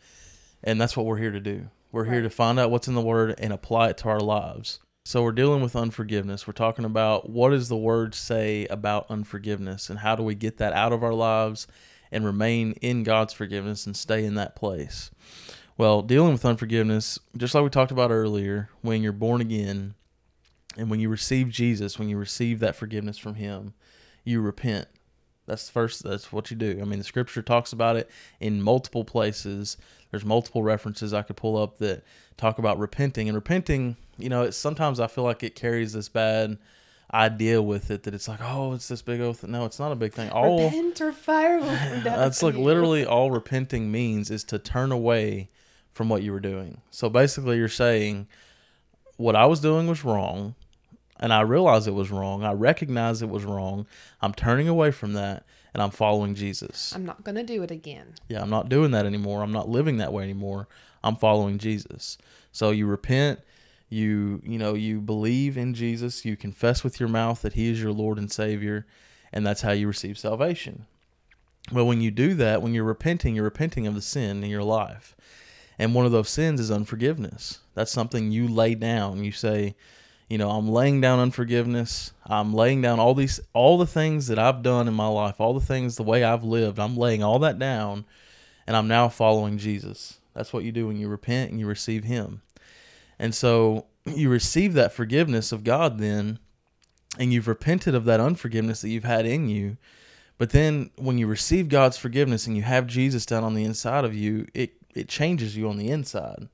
and 0.64 0.80
that's 0.80 0.96
what 0.96 1.08
we're 1.08 1.18
here 1.18 1.32
to 1.32 1.40
do. 1.40 1.70
We're 1.92 2.06
here 2.06 2.22
to 2.22 2.30
find 2.30 2.60
out 2.60 2.70
what's 2.70 2.88
in 2.88 2.94
the 2.94 3.02
Word 3.02 3.36
and 3.40 3.52
apply 3.52 3.90
it 3.90 3.98
to 4.00 4.10
our 4.10 4.20
lives. 4.20 4.80
So 5.06 5.24
we're 5.24 5.32
dealing 5.32 5.62
with 5.62 5.76
unforgiveness. 5.76 6.46
We're 6.46 6.54
talking 6.54 6.86
about 6.86 7.30
what 7.30 7.50
does 7.50 7.70
the 7.70 7.78
Word 7.78 8.14
say 8.14 8.68
about 8.68 9.06
unforgiveness 9.10 9.90
and 9.90 10.00
how 10.00 10.16
do 10.16 10.24
we 10.24 10.36
get 10.36 10.58
that 10.58 10.74
out 10.74 10.94
of 10.94 11.04
our 11.04 11.14
lives 11.14 11.68
and 12.12 12.26
remain 12.26 12.74
in 12.74 13.04
God's 13.04 13.34
forgiveness 13.34 13.86
and 13.86 13.96
stay 13.96 14.24
in 14.24 14.36
that 14.36 14.56
place. 14.56 15.10
Well, 15.78 16.02
dealing 16.02 16.32
with 16.32 16.46
unforgiveness, 16.46 17.20
just 17.36 17.54
like 17.54 17.64
we 17.64 17.70
talked 17.70 17.92
about 17.92 18.12
earlier, 18.12 18.70
when 18.82 19.02
you're 19.02 19.12
born 19.12 19.42
again 19.42 19.96
and 20.78 20.90
when 20.90 21.00
you 21.00 21.10
receive 21.10 21.50
Jesus, 21.50 22.00
when 22.00 22.08
you 22.08 22.18
receive 22.18 22.60
that 22.60 22.76
forgiveness 22.76 23.18
from 23.18 23.36
Him, 23.36 23.74
you 24.24 24.42
repent. 24.42 24.88
That's 25.48 25.68
the 25.68 25.74
first, 25.74 26.04
that's 26.04 26.32
what 26.32 26.50
you 26.50 26.58
do. 26.58 26.80
I 26.82 26.86
mean, 26.86 27.00
the 27.00 27.06
scripture 27.06 27.42
talks 27.42 27.74
about 27.74 27.98
it 27.98 28.10
in 28.40 28.62
multiple 28.62 29.04
places. 29.04 29.78
There's 30.12 30.26
multiple 30.26 30.64
references 30.64 31.14
I 31.14 31.22
could 31.22 31.36
pull 31.36 31.62
up 31.62 31.78
that 31.80 32.04
talk 32.38 32.58
about 32.58 32.80
repenting. 32.80 33.28
And 33.28 33.36
repenting, 33.36 33.98
you 34.18 34.30
know, 34.30 34.44
it's 34.44 34.58
sometimes 34.58 35.00
I 35.00 35.08
feel 35.08 35.24
like 35.24 35.44
it 35.44 35.56
carries 35.56 35.94
this 35.94 36.10
bad 36.10 36.58
idea 37.14 37.62
with 37.62 37.92
it 37.92 38.04
that 38.04 38.14
it's 38.14 38.28
like, 38.28 38.40
oh, 38.42 38.74
it's 38.74 38.88
this 38.88 39.02
big 39.02 39.22
oath. 39.22 39.44
No, 39.44 39.66
it's 39.66 39.78
not 39.78 39.92
a 39.92 39.96
big 39.96 40.14
thing. 40.14 40.32
All 40.32 40.66
Repent 40.66 41.02
or 41.02 41.12
fire 41.12 41.60
will 41.60 41.66
that's 42.04 42.42
like 42.42 42.56
literally 42.56 43.06
all 43.06 43.30
repenting 43.30 43.92
means 43.92 44.32
is 44.32 44.44
to 44.46 44.58
turn 44.58 44.92
away 44.92 45.50
from 45.96 46.10
what 46.10 46.22
you 46.22 46.34
were 46.34 46.42
doing. 46.42 46.82
So 46.92 47.10
basically, 47.10 47.56
you're 47.56 47.70
saying 47.70 48.28
what 49.16 49.36
I 49.36 49.46
was 49.46 49.62
doing 49.62 49.88
was 49.88 50.04
wrong, 50.04 50.54
and 51.22 51.32
I 51.32 51.40
realize 51.42 51.88
it 51.88 51.94
was 51.94 52.12
wrong. 52.12 52.44
I 52.44 52.52
recognize 52.52 53.22
it 53.22 53.30
was 53.30 53.46
wrong. 53.46 53.88
I'm 54.22 54.34
turning 54.34 54.68
away 54.68 54.92
from 54.92 55.14
that, 55.14 55.46
and 55.74 55.82
I'm 55.82 55.92
following 55.92 56.36
Jesus. 56.36 56.94
I'm 56.94 57.06
not 57.06 57.24
going 57.24 57.36
to 57.36 57.44
do 57.44 57.64
it 57.64 57.72
again. 57.72 58.14
Yeah, 58.28 58.42
I'm 58.42 58.50
not 58.50 58.68
doing 58.68 58.92
that 58.92 59.06
anymore. 59.06 59.42
I'm 59.42 59.54
not 59.54 59.70
living 59.70 59.98
that 59.98 60.12
way 60.12 60.24
anymore. 60.24 60.68
I'm 61.02 61.16
following 61.16 61.60
Jesus. 61.60 62.18
So 62.52 62.72
you 62.72 62.88
repent, 62.88 63.40
you 63.88 64.42
you 64.44 64.60
know, 64.60 64.74
you 64.74 65.00
believe 65.00 65.58
in 65.58 65.74
Jesus, 65.74 66.26
you 66.26 66.36
confess 66.36 66.84
with 66.84 67.00
your 67.00 67.08
mouth 67.10 67.42
that 67.42 67.54
he 67.54 67.72
is 67.72 67.82
your 67.82 67.94
Lord 67.94 68.18
and 68.18 68.30
Savior, 68.30 68.86
and 69.32 69.48
that's 69.48 69.62
how 69.62 69.72
you 69.72 69.88
receive 69.88 70.18
salvation. 70.18 70.88
Well, 71.72 71.88
when 71.88 72.02
you 72.02 72.12
do 72.12 72.34
that, 72.34 72.62
when 72.62 72.74
you're 72.74 72.84
repenting, 72.84 73.34
you're 73.34 73.46
repenting 73.46 73.88
of 73.88 73.96
the 73.96 74.02
sin 74.02 74.44
in 74.44 74.50
your 74.50 74.64
life. 74.64 75.16
And 75.78 75.94
one 75.94 76.06
of 76.06 76.12
those 76.12 76.30
sins 76.30 76.60
is 76.60 76.72
unforgiveness. 76.72 77.60
That's 77.74 77.92
something 77.92 78.32
you 78.32 78.48
lay 78.48 78.76
down. 78.76 79.24
You 79.24 79.32
say, 79.32 79.76
you 80.30 80.38
know, 80.38 80.50
I'm 80.52 80.70
laying 80.70 81.02
down 81.02 81.20
unforgiveness. 81.20 82.12
I'm 82.26 82.54
laying 82.54 82.82
down 82.82 83.00
all 83.00 83.14
these 83.14 83.40
all 83.54 83.78
the 83.78 83.86
things 83.86 84.28
that 84.28 84.40
I've 84.40 84.64
done 84.64 84.88
in 84.88 84.94
my 84.94 85.08
life, 85.08 85.40
all 85.40 85.54
the 85.54 85.66
things 85.66 85.96
the 85.96 86.04
way 86.04 86.24
I've 86.24 86.44
lived. 86.44 86.80
I'm 86.80 86.98
laying 86.98 87.24
all 87.24 87.40
that 87.40 87.60
down 87.60 88.06
and 88.66 88.76
I'm 88.76 88.88
now 88.88 89.10
following 89.10 89.58
Jesus. 89.58 90.20
That's 90.34 90.52
what 90.52 90.64
you 90.64 90.72
do 90.72 90.88
when 90.88 90.98
you 90.98 91.08
repent 91.08 91.52
and 91.52 91.60
you 91.60 91.68
receive 91.68 92.04
him. 92.04 92.42
And 93.20 93.36
so 93.36 93.86
you 94.06 94.30
receive 94.30 94.74
that 94.74 94.94
forgiveness 94.94 95.52
of 95.52 95.64
God 95.64 96.00
then 96.00 96.40
and 97.20 97.32
you've 97.32 97.48
repented 97.48 97.96
of 97.96 98.06
that 98.06 98.20
unforgiveness 98.20 98.82
that 98.82 98.90
you've 98.90 99.04
had 99.04 99.26
in 99.26 99.48
you. 99.48 99.78
But 100.38 100.50
then 100.50 100.90
when 100.98 101.18
you 101.18 101.28
receive 101.28 101.70
God's 101.70 101.98
forgiveness 101.98 102.46
and 102.46 102.58
you 102.58 102.64
have 102.64 102.88
Jesus 102.88 103.26
down 103.26 103.44
on 103.44 103.54
the 103.54 103.64
inside 103.64 104.04
of 104.04 104.14
you, 104.14 104.48
it 104.54 104.74
it 104.96 105.10
changes 105.10 105.56
you 105.56 105.70
on 105.70 105.78
the 105.78 105.90
inside. 105.90 106.48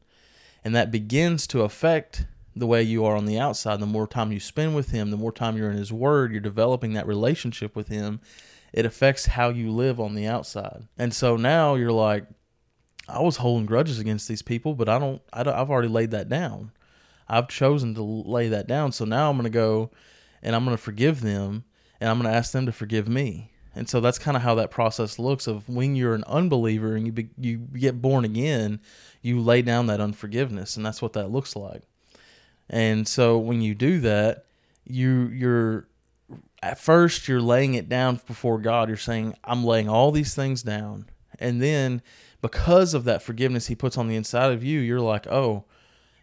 And 0.63 0.75
that 0.75 0.91
begins 0.91 1.47
to 1.47 1.61
affect 1.61 2.25
the 2.55 2.67
way 2.67 2.83
you 2.83 3.05
are 3.05 3.15
on 3.15 3.25
the 3.25 3.39
outside. 3.39 3.79
The 3.79 3.85
more 3.85 4.07
time 4.07 4.31
you 4.31 4.39
spend 4.39 4.75
with 4.75 4.91
him, 4.91 5.11
the 5.11 5.17
more 5.17 5.31
time 5.31 5.57
you're 5.57 5.71
in 5.71 5.77
his 5.77 5.93
word, 5.93 6.31
you're 6.31 6.41
developing 6.41 6.93
that 6.93 7.07
relationship 7.07 7.75
with 7.75 7.87
him. 7.87 8.19
It 8.73 8.85
affects 8.85 9.25
how 9.25 9.49
you 9.49 9.71
live 9.71 9.99
on 9.99 10.15
the 10.15 10.27
outside. 10.27 10.87
And 10.97 11.13
so 11.13 11.37
now 11.37 11.75
you're 11.75 11.91
like, 11.91 12.25
I 13.07 13.21
was 13.21 13.37
holding 13.37 13.65
grudges 13.65 13.99
against 13.99 14.27
these 14.27 14.41
people, 14.41 14.75
but 14.75 14.87
I 14.87 14.99
don't, 14.99 15.21
I 15.33 15.43
don't 15.43 15.55
I've 15.55 15.69
already 15.69 15.87
laid 15.87 16.11
that 16.11 16.29
down. 16.29 16.71
I've 17.27 17.47
chosen 17.47 17.95
to 17.95 18.03
lay 18.03 18.49
that 18.49 18.67
down. 18.67 18.91
So 18.91 19.05
now 19.05 19.29
I'm 19.29 19.37
going 19.37 19.43
to 19.45 19.49
go 19.49 19.91
and 20.41 20.55
I'm 20.55 20.65
going 20.65 20.75
to 20.75 20.81
forgive 20.81 21.21
them 21.21 21.63
and 21.99 22.09
I'm 22.09 22.19
going 22.19 22.31
to 22.31 22.37
ask 22.37 22.51
them 22.51 22.65
to 22.65 22.71
forgive 22.71 23.07
me. 23.07 23.50
And 23.75 23.87
so 23.87 24.01
that's 24.01 24.19
kind 24.19 24.35
of 24.35 24.43
how 24.43 24.55
that 24.55 24.71
process 24.71 25.17
looks 25.17 25.47
of 25.47 25.67
when 25.69 25.95
you're 25.95 26.13
an 26.13 26.25
unbeliever 26.25 26.95
and 26.95 27.05
you 27.05 27.11
be, 27.11 27.29
you 27.37 27.57
get 27.57 28.01
born 28.01 28.25
again, 28.25 28.81
you 29.21 29.39
lay 29.39 29.61
down 29.61 29.87
that 29.87 30.01
unforgiveness 30.01 30.75
and 30.75 30.85
that's 30.85 31.01
what 31.01 31.13
that 31.13 31.31
looks 31.31 31.55
like. 31.55 31.83
And 32.69 33.07
so 33.07 33.37
when 33.37 33.61
you 33.61 33.73
do 33.75 33.99
that, 34.01 34.45
you 34.85 35.27
you're 35.27 35.87
at 36.63 36.79
first 36.79 37.27
you're 37.27 37.41
laying 37.41 37.75
it 37.75 37.87
down 37.87 38.19
before 38.27 38.59
God. 38.59 38.89
You're 38.89 38.97
saying 38.97 39.35
I'm 39.43 39.63
laying 39.63 39.87
all 39.87 40.11
these 40.11 40.35
things 40.35 40.63
down. 40.63 41.05
And 41.39 41.61
then 41.61 42.01
because 42.41 42.93
of 42.93 43.03
that 43.05 43.21
forgiveness 43.21 43.67
he 43.67 43.75
puts 43.75 43.97
on 43.97 44.07
the 44.07 44.15
inside 44.15 44.51
of 44.51 44.63
you, 44.63 44.79
you're 44.79 44.99
like, 44.99 45.27
"Oh, 45.27 45.65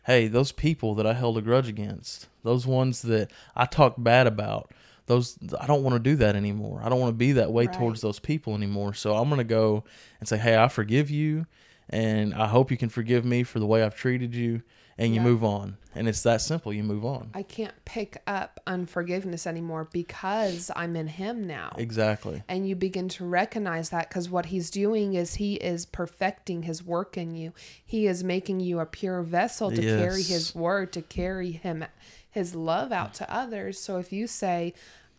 hey, 0.06 0.26
those 0.26 0.52
people 0.52 0.94
that 0.96 1.06
I 1.06 1.12
held 1.12 1.38
a 1.38 1.42
grudge 1.42 1.68
against, 1.68 2.28
those 2.42 2.66
ones 2.66 3.02
that 3.02 3.30
I 3.54 3.66
talked 3.66 4.02
bad 4.02 4.26
about, 4.26 4.72
those 5.08 5.36
I 5.60 5.66
don't 5.66 5.82
want 5.82 5.94
to 5.96 5.98
do 6.10 6.16
that 6.16 6.36
anymore. 6.36 6.80
I 6.84 6.88
don't 6.88 7.00
want 7.00 7.10
to 7.10 7.16
be 7.18 7.32
that 7.32 7.50
way 7.52 7.66
Right. 7.66 7.74
towards 7.74 8.00
those 8.00 8.18
people 8.20 8.54
anymore. 8.54 8.94
So 8.94 9.16
I'm 9.16 9.28
going 9.28 9.38
to 9.38 9.44
go 9.44 9.84
and 10.20 10.28
say, 10.28 10.38
"Hey, 10.38 10.56
I 10.56 10.68
forgive 10.68 11.10
you 11.10 11.46
and 11.90 12.34
I 12.34 12.46
hope 12.46 12.70
you 12.70 12.76
can 12.76 12.88
forgive 12.90 13.24
me 13.24 13.42
for 13.42 13.58
the 13.58 13.66
way 13.66 13.82
I've 13.82 13.96
treated 13.96 14.34
you." 14.34 14.62
and 15.00 15.14
you 15.14 15.20
Yeah. 15.20 15.28
move 15.28 15.44
on. 15.44 15.76
And 15.94 16.08
it's 16.08 16.22
that 16.24 16.40
simple. 16.40 16.72
You 16.72 16.82
move 16.82 17.04
on. 17.04 17.30
I 17.32 17.44
can't 17.44 17.84
pick 17.84 18.20
up 18.26 18.58
unforgiveness 18.66 19.46
anymore 19.46 19.88
because 19.92 20.72
I'm 20.74 20.96
in 20.96 21.06
Him 21.06 21.46
now. 21.46 21.72
Exactly. 21.78 22.42
And 22.48 22.68
you 22.68 22.74
begin 22.74 23.08
to 23.10 23.24
recognize 23.24 23.90
that 23.90 24.08
because 24.08 24.28
what 24.28 24.46
He's 24.46 24.70
doing 24.70 25.14
is 25.14 25.36
He 25.36 25.54
is 25.54 25.86
perfecting 25.86 26.64
His 26.64 26.84
work 26.84 27.16
in 27.16 27.36
you. 27.36 27.52
He 27.86 28.08
is 28.08 28.24
making 28.24 28.58
you 28.58 28.80
a 28.80 28.86
pure 28.86 29.22
vessel 29.22 29.70
to 29.70 29.80
carry 29.80 30.24
His 30.24 30.52
word, 30.52 30.92
to 30.94 31.02
carry 31.02 31.52
Him, 31.52 31.84
His 32.30 32.54
love 32.54 32.92
out 32.92 33.14
to 33.14 33.32
others. 33.35 33.78
So 33.80 33.99
if 33.99 34.12
you 34.12 34.26
say, 34.26 34.75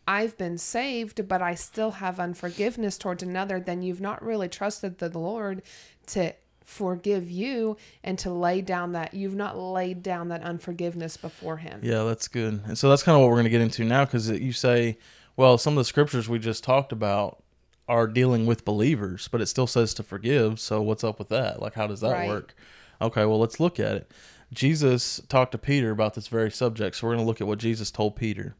I've 0.07 0.37
been 0.37 0.57
saved, 0.57 1.27
but 1.27 1.41
I 1.41 1.55
still 1.55 1.91
have 1.91 2.19
unforgiveness 2.19 2.97
towards 2.97 3.21
another, 3.21 3.59
then 3.59 3.81
you've 3.81 4.01
not 4.01 4.23
really 4.23 4.49
trusted 4.49 4.97
the 4.97 5.17
Lord 5.17 5.61
to 6.07 6.33
forgive 6.63 7.29
you 7.29 7.77
and 8.03 8.17
to 8.19 8.31
lay 8.31 8.61
down 8.61 8.91
that 8.91 9.13
you've 9.13 9.35
not 9.35 9.57
laid 9.57 10.03
down 10.03 10.29
that 10.29 10.43
unforgiveness 10.43 11.17
before 11.17 11.57
him. 11.57 11.79
Yeah, 11.83 12.03
that's 12.03 12.27
good. 12.27 12.61
And 12.65 12.77
so 12.77 12.89
that's 12.89 13.03
kind 13.03 13.15
of 13.15 13.21
what 13.21 13.29
we're 13.29 13.35
going 13.35 13.45
to 13.45 13.49
get 13.49 13.61
into 13.61 13.83
now 13.83 14.05
because 14.05 14.29
you 14.29 14.53
say, 14.53 14.97
well, 15.35 15.57
some 15.57 15.73
of 15.73 15.77
the 15.77 15.85
scriptures 15.85 16.29
we 16.29 16.37
just 16.37 16.63
talked 16.63 16.91
about 16.91 17.43
are 17.87 18.05
dealing 18.05 18.45
with 18.45 18.65
believers, 18.65 19.27
but 19.31 19.41
it 19.41 19.47
still 19.47 19.65
says 19.65 19.95
to 19.95 20.03
forgive. 20.03 20.59
So 20.59 20.81
what's 20.81 21.03
up 21.03 21.17
with 21.17 21.29
that? 21.29 21.59
Like, 21.59 21.73
how 21.73 21.87
does 21.87 22.01
that 22.01 22.11
Right. 22.11 22.27
work? 22.27 22.53
Okay, 23.01 23.25
well, 23.25 23.39
let's 23.39 23.59
look 23.59 23.79
at 23.79 23.95
it. 23.95 24.11
Jesus 24.51 25.21
talked 25.29 25.51
to 25.51 25.57
Peter 25.57 25.91
about 25.91 26.15
this 26.15 26.27
very 26.27 26.51
subject. 26.51 26.95
So 26.95 27.07
we're 27.07 27.13
going 27.13 27.25
to 27.25 27.27
look 27.27 27.41
at 27.41 27.47
what 27.47 27.59
Jesus 27.59 27.91
told 27.91 28.15
Peter. 28.15 28.55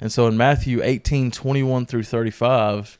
And 0.00 0.12
so 0.12 0.26
in 0.26 0.36
Matthew 0.36 0.82
18, 0.82 1.30
21 1.30 1.86
through 1.86 2.04
35, 2.04 2.98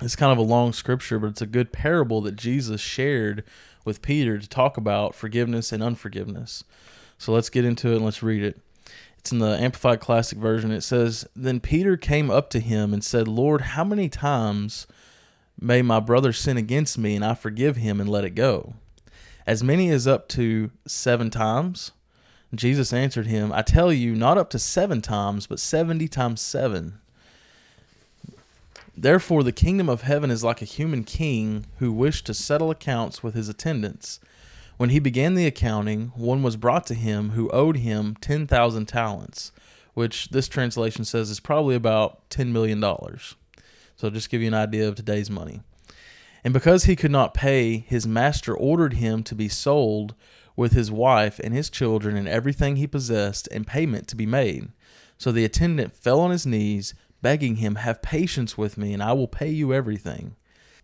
it's 0.00 0.16
kind 0.16 0.32
of 0.32 0.38
a 0.38 0.42
long 0.42 0.72
scripture, 0.72 1.18
but 1.18 1.28
it's 1.28 1.42
a 1.42 1.46
good 1.46 1.72
parable 1.72 2.20
that 2.22 2.36
Jesus 2.36 2.80
shared 2.80 3.44
with 3.84 4.02
Peter 4.02 4.38
to 4.38 4.48
talk 4.48 4.76
about 4.76 5.14
forgiveness 5.14 5.72
and 5.72 5.82
unforgiveness. 5.82 6.64
So 7.18 7.32
let's 7.32 7.50
get 7.50 7.64
into 7.64 7.92
it 7.92 7.96
and 7.96 8.04
let's 8.04 8.22
read 8.22 8.42
it. 8.42 8.60
It's 9.18 9.30
in 9.30 9.38
the 9.38 9.56
Amplified 9.56 10.00
Classic 10.00 10.38
Version. 10.38 10.72
It 10.72 10.80
says, 10.80 11.26
Then 11.36 11.60
Peter 11.60 11.96
came 11.96 12.30
up 12.30 12.50
to 12.50 12.60
him 12.60 12.92
and 12.92 13.04
said, 13.04 13.28
Lord, 13.28 13.60
how 13.60 13.84
many 13.84 14.08
times 14.08 14.86
may 15.60 15.82
my 15.82 16.00
brother 16.00 16.32
sin 16.32 16.56
against 16.56 16.98
me 16.98 17.14
and 17.14 17.24
I 17.24 17.34
forgive 17.34 17.76
him 17.76 18.00
and 18.00 18.08
let 18.08 18.24
it 18.24 18.34
go? 18.34 18.74
As 19.46 19.62
many 19.62 19.90
as 19.90 20.06
up 20.06 20.28
to 20.28 20.70
seven 20.86 21.30
times? 21.30 21.92
Jesus 22.54 22.92
answered 22.92 23.26
him, 23.26 23.52
I 23.52 23.62
tell 23.62 23.92
you, 23.92 24.14
not 24.14 24.38
up 24.38 24.50
to 24.50 24.58
seven 24.58 25.00
times, 25.00 25.46
but 25.46 25.58
seventy 25.58 26.06
times 26.06 26.40
seven. 26.40 26.98
Therefore, 28.96 29.42
the 29.42 29.52
kingdom 29.52 29.88
of 29.88 30.02
heaven 30.02 30.30
is 30.30 30.44
like 30.44 30.60
a 30.60 30.66
human 30.66 31.02
king 31.02 31.66
who 31.78 31.92
wished 31.92 32.26
to 32.26 32.34
settle 32.34 32.70
accounts 32.70 33.22
with 33.22 33.34
his 33.34 33.48
attendants. 33.48 34.20
When 34.76 34.90
he 34.90 34.98
began 34.98 35.34
the 35.34 35.46
accounting, 35.46 36.12
one 36.14 36.42
was 36.42 36.56
brought 36.56 36.86
to 36.88 36.94
him 36.94 37.30
who 37.30 37.50
owed 37.50 37.78
him 37.78 38.16
10,000 38.20 38.86
talents, 38.86 39.52
which 39.94 40.28
this 40.28 40.46
translation 40.46 41.04
says 41.04 41.30
is 41.30 41.40
probably 41.40 41.74
about 41.74 42.28
$10 42.28 42.48
million. 42.48 42.82
So, 43.96 44.10
just 44.10 44.28
give 44.28 44.42
you 44.42 44.48
an 44.48 44.54
idea 44.54 44.88
of 44.88 44.94
today's 44.94 45.30
money. 45.30 45.62
And 46.44 46.52
because 46.52 46.84
he 46.84 46.96
could 46.96 47.10
not 47.10 47.34
pay, 47.34 47.78
his 47.78 48.06
master 48.06 48.56
ordered 48.56 48.94
him 48.94 49.22
to 49.24 49.34
be 49.34 49.48
sold 49.48 50.14
with 50.56 50.72
his 50.72 50.90
wife 50.90 51.40
and 51.42 51.54
his 51.54 51.70
children 51.70 52.16
and 52.16 52.28
everything 52.28 52.76
he 52.76 52.86
possessed, 52.86 53.48
and 53.52 53.66
payment 53.66 54.08
to 54.08 54.16
be 54.16 54.26
made. 54.26 54.68
So 55.16 55.32
the 55.32 55.44
attendant 55.44 55.94
fell 55.94 56.20
on 56.20 56.30
his 56.30 56.46
knees, 56.46 56.94
begging 57.22 57.56
him, 57.56 57.76
Have 57.76 58.02
patience 58.02 58.58
with 58.58 58.76
me, 58.76 58.92
and 58.92 59.02
I 59.02 59.12
will 59.12 59.28
pay 59.28 59.48
you 59.48 59.72
everything. 59.72 60.34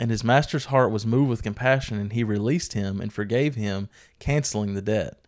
And 0.01 0.11
his 0.11 0.23
master's 0.23 0.67
heart 0.67 0.93
was 0.93 1.05
moved 1.05 1.29
with 1.29 1.43
compassion, 1.43 1.99
and 1.99 2.13
he 2.13 2.23
released 2.23 2.73
him 2.73 3.01
and 3.01 3.13
forgave 3.13 3.57
him, 3.57 3.89
canceling 4.21 4.75
the 4.75 4.83
debt. 4.83 5.19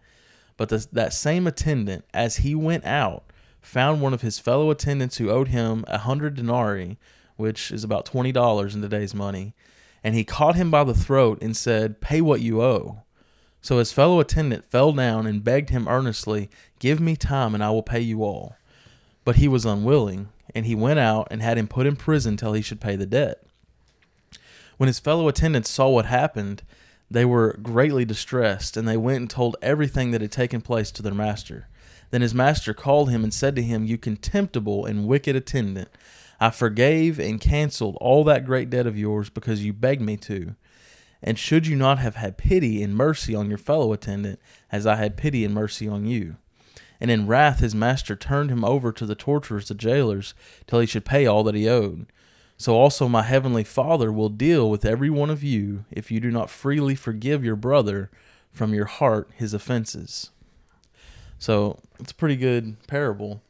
But 0.56 0.68
the, 0.68 0.86
that 0.92 1.12
same 1.12 1.46
attendant, 1.46 2.04
as 2.14 2.36
he 2.36 2.54
went 2.54 2.84
out, 2.84 3.24
found 3.60 4.00
one 4.00 4.14
of 4.14 4.22
his 4.22 4.38
fellow 4.38 4.70
attendants 4.70 5.16
who 5.16 5.30
owed 5.30 5.48
him 5.48 5.84
a 5.88 5.98
hundred 5.98 6.34
denarii, 6.34 6.98
which 7.36 7.72
is 7.72 7.82
about 7.82 8.06
twenty 8.06 8.30
dollars 8.32 8.74
in 8.74 8.82
today's 8.82 9.14
money, 9.14 9.54
and 10.02 10.14
he 10.14 10.24
caught 10.24 10.56
him 10.56 10.70
by 10.70 10.84
the 10.84 10.94
throat 10.94 11.38
and 11.42 11.56
said, 11.56 12.00
Pay 12.00 12.20
what 12.20 12.40
you 12.40 12.62
owe. 12.62 13.02
So 13.62 13.78
his 13.78 13.92
fellow 13.92 14.20
attendant 14.20 14.64
fell 14.64 14.92
down 14.92 15.26
and 15.26 15.44
begged 15.44 15.70
him 15.70 15.86
earnestly, 15.88 16.48
Give 16.78 17.00
me 17.00 17.16
time, 17.16 17.54
and 17.54 17.62
I 17.62 17.70
will 17.70 17.82
pay 17.82 18.00
you 18.00 18.24
all. 18.24 18.56
But 19.24 19.36
he 19.36 19.48
was 19.48 19.66
unwilling, 19.66 20.28
and 20.54 20.64
he 20.64 20.74
went 20.74 20.98
out 20.98 21.28
and 21.30 21.42
had 21.42 21.58
him 21.58 21.68
put 21.68 21.86
in 21.86 21.96
prison 21.96 22.36
till 22.36 22.54
he 22.54 22.62
should 22.62 22.80
pay 22.80 22.96
the 22.96 23.06
debt. 23.06 23.42
When 24.78 24.86
his 24.86 24.98
fellow 24.98 25.28
attendants 25.28 25.68
saw 25.68 25.90
what 25.90 26.06
happened, 26.06 26.62
they 27.10 27.26
were 27.26 27.58
greatly 27.62 28.06
distressed, 28.06 28.76
and 28.76 28.88
they 28.88 28.96
went 28.96 29.20
and 29.20 29.28
told 29.28 29.56
everything 29.60 30.10
that 30.12 30.22
had 30.22 30.32
taken 30.32 30.62
place 30.62 30.90
to 30.92 31.02
their 31.02 31.12
master. 31.12 31.68
Then 32.10 32.22
his 32.22 32.34
master 32.34 32.72
called 32.72 33.10
him 33.10 33.22
and 33.22 33.34
said 33.34 33.54
to 33.56 33.62
him, 33.62 33.84
You 33.84 33.98
contemptible 33.98 34.86
and 34.86 35.06
wicked 35.06 35.36
attendant, 35.36 35.90
I 36.40 36.50
forgave 36.50 37.20
and 37.20 37.40
canceled 37.40 37.98
all 38.00 38.24
that 38.24 38.46
great 38.46 38.70
debt 38.70 38.86
of 38.86 38.98
yours 38.98 39.28
because 39.28 39.64
you 39.64 39.72
begged 39.72 40.00
me 40.00 40.16
to. 40.18 40.56
And 41.22 41.38
should 41.38 41.66
you 41.66 41.76
not 41.76 41.98
have 41.98 42.16
had 42.16 42.38
pity 42.38 42.82
and 42.82 42.94
mercy 42.94 43.34
on 43.34 43.50
your 43.50 43.58
fellow 43.58 43.92
attendant, 43.92 44.40
as 44.72 44.86
I 44.86 44.96
had 44.96 45.18
pity 45.18 45.44
and 45.44 45.54
mercy 45.54 45.86
on 45.86 46.06
you? 46.06 46.36
And 46.98 47.10
in 47.10 47.26
wrath 47.26 47.60
his 47.60 47.74
master 47.74 48.16
turned 48.16 48.50
him 48.50 48.64
over 48.64 48.90
to 48.92 49.04
the 49.04 49.14
torturers, 49.14 49.68
the 49.68 49.74
jailers, 49.74 50.34
till 50.66 50.80
he 50.80 50.86
should 50.86 51.04
pay 51.04 51.26
all 51.26 51.42
that 51.44 51.54
he 51.54 51.68
owed. 51.68 52.06
So 52.56 52.74
also 52.74 53.08
my 53.08 53.22
heavenly 53.22 53.64
Father 53.64 54.12
will 54.12 54.28
deal 54.28 54.70
with 54.70 54.84
every 54.84 55.08
one 55.10 55.30
of 55.30 55.42
you 55.42 55.84
if 55.90 56.10
you 56.10 56.20
do 56.20 56.30
not 56.30 56.50
freely 56.50 56.94
forgive 56.94 57.44
your 57.44 57.56
brother 57.56 58.10
from 58.50 58.74
your 58.74 58.86
heart 58.86 59.30
his 59.34 59.54
offenses. 59.54 60.30
So 61.38 61.80
it's 61.98 62.12
a 62.12 62.14
pretty 62.14 62.36
good 62.36 62.76
parable. 62.86 63.40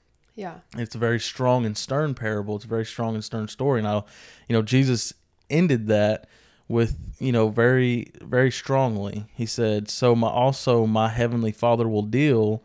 Yeah. 0.40 0.60
It's 0.78 0.94
a 0.94 0.98
very 0.98 1.20
strong 1.20 1.66
and 1.66 1.76
stern 1.76 2.14
parable. 2.14 2.56
It's 2.56 2.64
a 2.64 2.68
very 2.68 2.86
strong 2.86 3.14
and 3.14 3.22
stern 3.22 3.46
story. 3.48 3.82
Now, 3.82 4.06
you 4.48 4.54
know, 4.54 4.62
Jesus 4.62 5.12
ended 5.50 5.86
that 5.88 6.28
with, 6.66 6.96
you 7.18 7.30
know, 7.30 7.50
very, 7.50 8.10
very 8.22 8.50
strongly. 8.50 9.26
He 9.34 9.44
said, 9.44 9.90
So 9.90 10.14
my 10.16 10.28
also 10.28 10.86
my 10.86 11.10
heavenly 11.10 11.52
Father 11.52 11.86
will 11.86 12.00
deal 12.00 12.62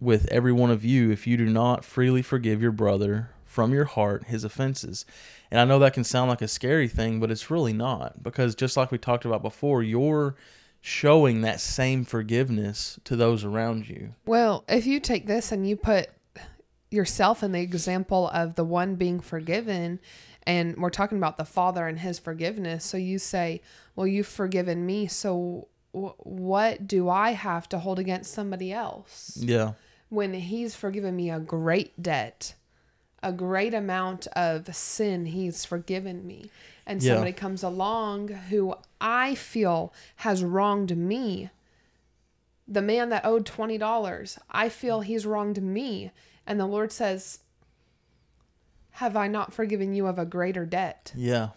with 0.00 0.26
every 0.28 0.52
one 0.52 0.70
of 0.70 0.82
you 0.82 1.10
if 1.10 1.26
you 1.26 1.36
do 1.36 1.44
not 1.44 1.84
freely 1.84 2.22
forgive 2.22 2.62
your 2.62 2.72
brother 2.72 3.28
from 3.44 3.74
your 3.74 3.84
heart 3.84 4.28
his 4.28 4.42
offenses. 4.42 5.04
And 5.50 5.60
I 5.60 5.66
know 5.66 5.78
that 5.80 5.92
can 5.92 6.04
sound 6.04 6.30
like 6.30 6.40
a 6.40 6.48
scary 6.48 6.88
thing, 6.88 7.20
but 7.20 7.30
it's 7.30 7.50
really 7.50 7.74
not. 7.74 8.22
Because 8.22 8.54
just 8.54 8.78
like 8.78 8.90
we 8.90 8.96
talked 8.96 9.26
about 9.26 9.42
before, 9.42 9.82
you're 9.82 10.34
showing 10.80 11.42
that 11.42 11.60
same 11.60 12.06
forgiveness 12.06 12.98
to 13.04 13.16
those 13.16 13.44
around 13.44 13.86
you. 13.86 14.14
Well, 14.24 14.64
if 14.66 14.86
you 14.86 14.98
take 14.98 15.26
this 15.26 15.52
and 15.52 15.68
you 15.68 15.76
put 15.76 16.08
yourself 16.90 17.42
in 17.42 17.52
the 17.52 17.60
example 17.60 18.28
of 18.32 18.54
the 18.54 18.64
one 18.64 18.94
being 18.96 19.20
forgiven, 19.20 20.00
and 20.44 20.76
we're 20.76 20.90
talking 20.90 21.18
about 21.18 21.38
the 21.38 21.44
Father 21.44 21.86
and 21.86 21.98
his 22.00 22.18
forgiveness, 22.18 22.84
so 22.84 22.96
you 22.96 23.18
say, 23.18 23.60
Well, 23.94 24.06
you've 24.06 24.26
forgiven 24.26 24.84
me, 24.86 25.06
so 25.06 25.68
w- 25.92 26.14
what 26.18 26.86
do 26.86 27.08
I 27.08 27.32
have 27.32 27.68
to 27.70 27.78
hold 27.78 27.98
against 27.98 28.32
somebody 28.32 28.72
else? 28.72 29.36
Yeah. 29.40 29.72
When 30.08 30.34
he's 30.34 30.74
forgiven 30.74 31.14
me 31.14 31.30
a 31.30 31.38
great 31.38 32.00
debt, 32.02 32.54
a 33.22 33.32
great 33.32 33.74
amount 33.74 34.26
of 34.28 34.74
sin, 34.74 35.26
he's 35.26 35.64
forgiven 35.64 36.26
me. 36.26 36.50
And 36.86 37.00
Yeah. 37.02 37.12
somebody 37.14 37.32
comes 37.32 37.62
along 37.62 38.28
who 38.28 38.74
I 39.00 39.34
feel 39.36 39.92
has 40.16 40.42
wronged 40.42 40.96
me 40.96 41.50
the 42.66 42.82
man 42.82 43.08
that 43.08 43.24
owed 43.24 43.44
$20 43.44 44.38
i 44.48 44.68
feel 44.68 45.00
he's 45.00 45.26
wronged 45.26 45.60
me 45.60 46.12
and 46.46 46.58
the 46.58 46.66
lord 46.66 46.90
says 46.92 47.40
have 48.92 49.16
i 49.16 49.26
not 49.26 49.52
forgiven 49.52 49.92
you 49.92 50.06
of 50.06 50.18
a 50.18 50.24
greater 50.24 50.64
debt 50.66 51.12
Yeah. 51.16 51.50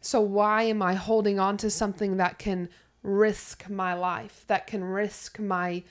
so 0.00 0.20
why 0.20 0.64
am 0.64 0.82
i 0.82 0.94
holding 0.94 1.38
on 1.38 1.56
to 1.58 1.70
something 1.70 2.16
that 2.18 2.38
can 2.38 2.68
risk 3.02 3.68
my 3.68 3.94
life 3.94 4.44
that 4.46 4.66
can 4.66 4.82
risk 4.84 5.38
my 5.38 5.82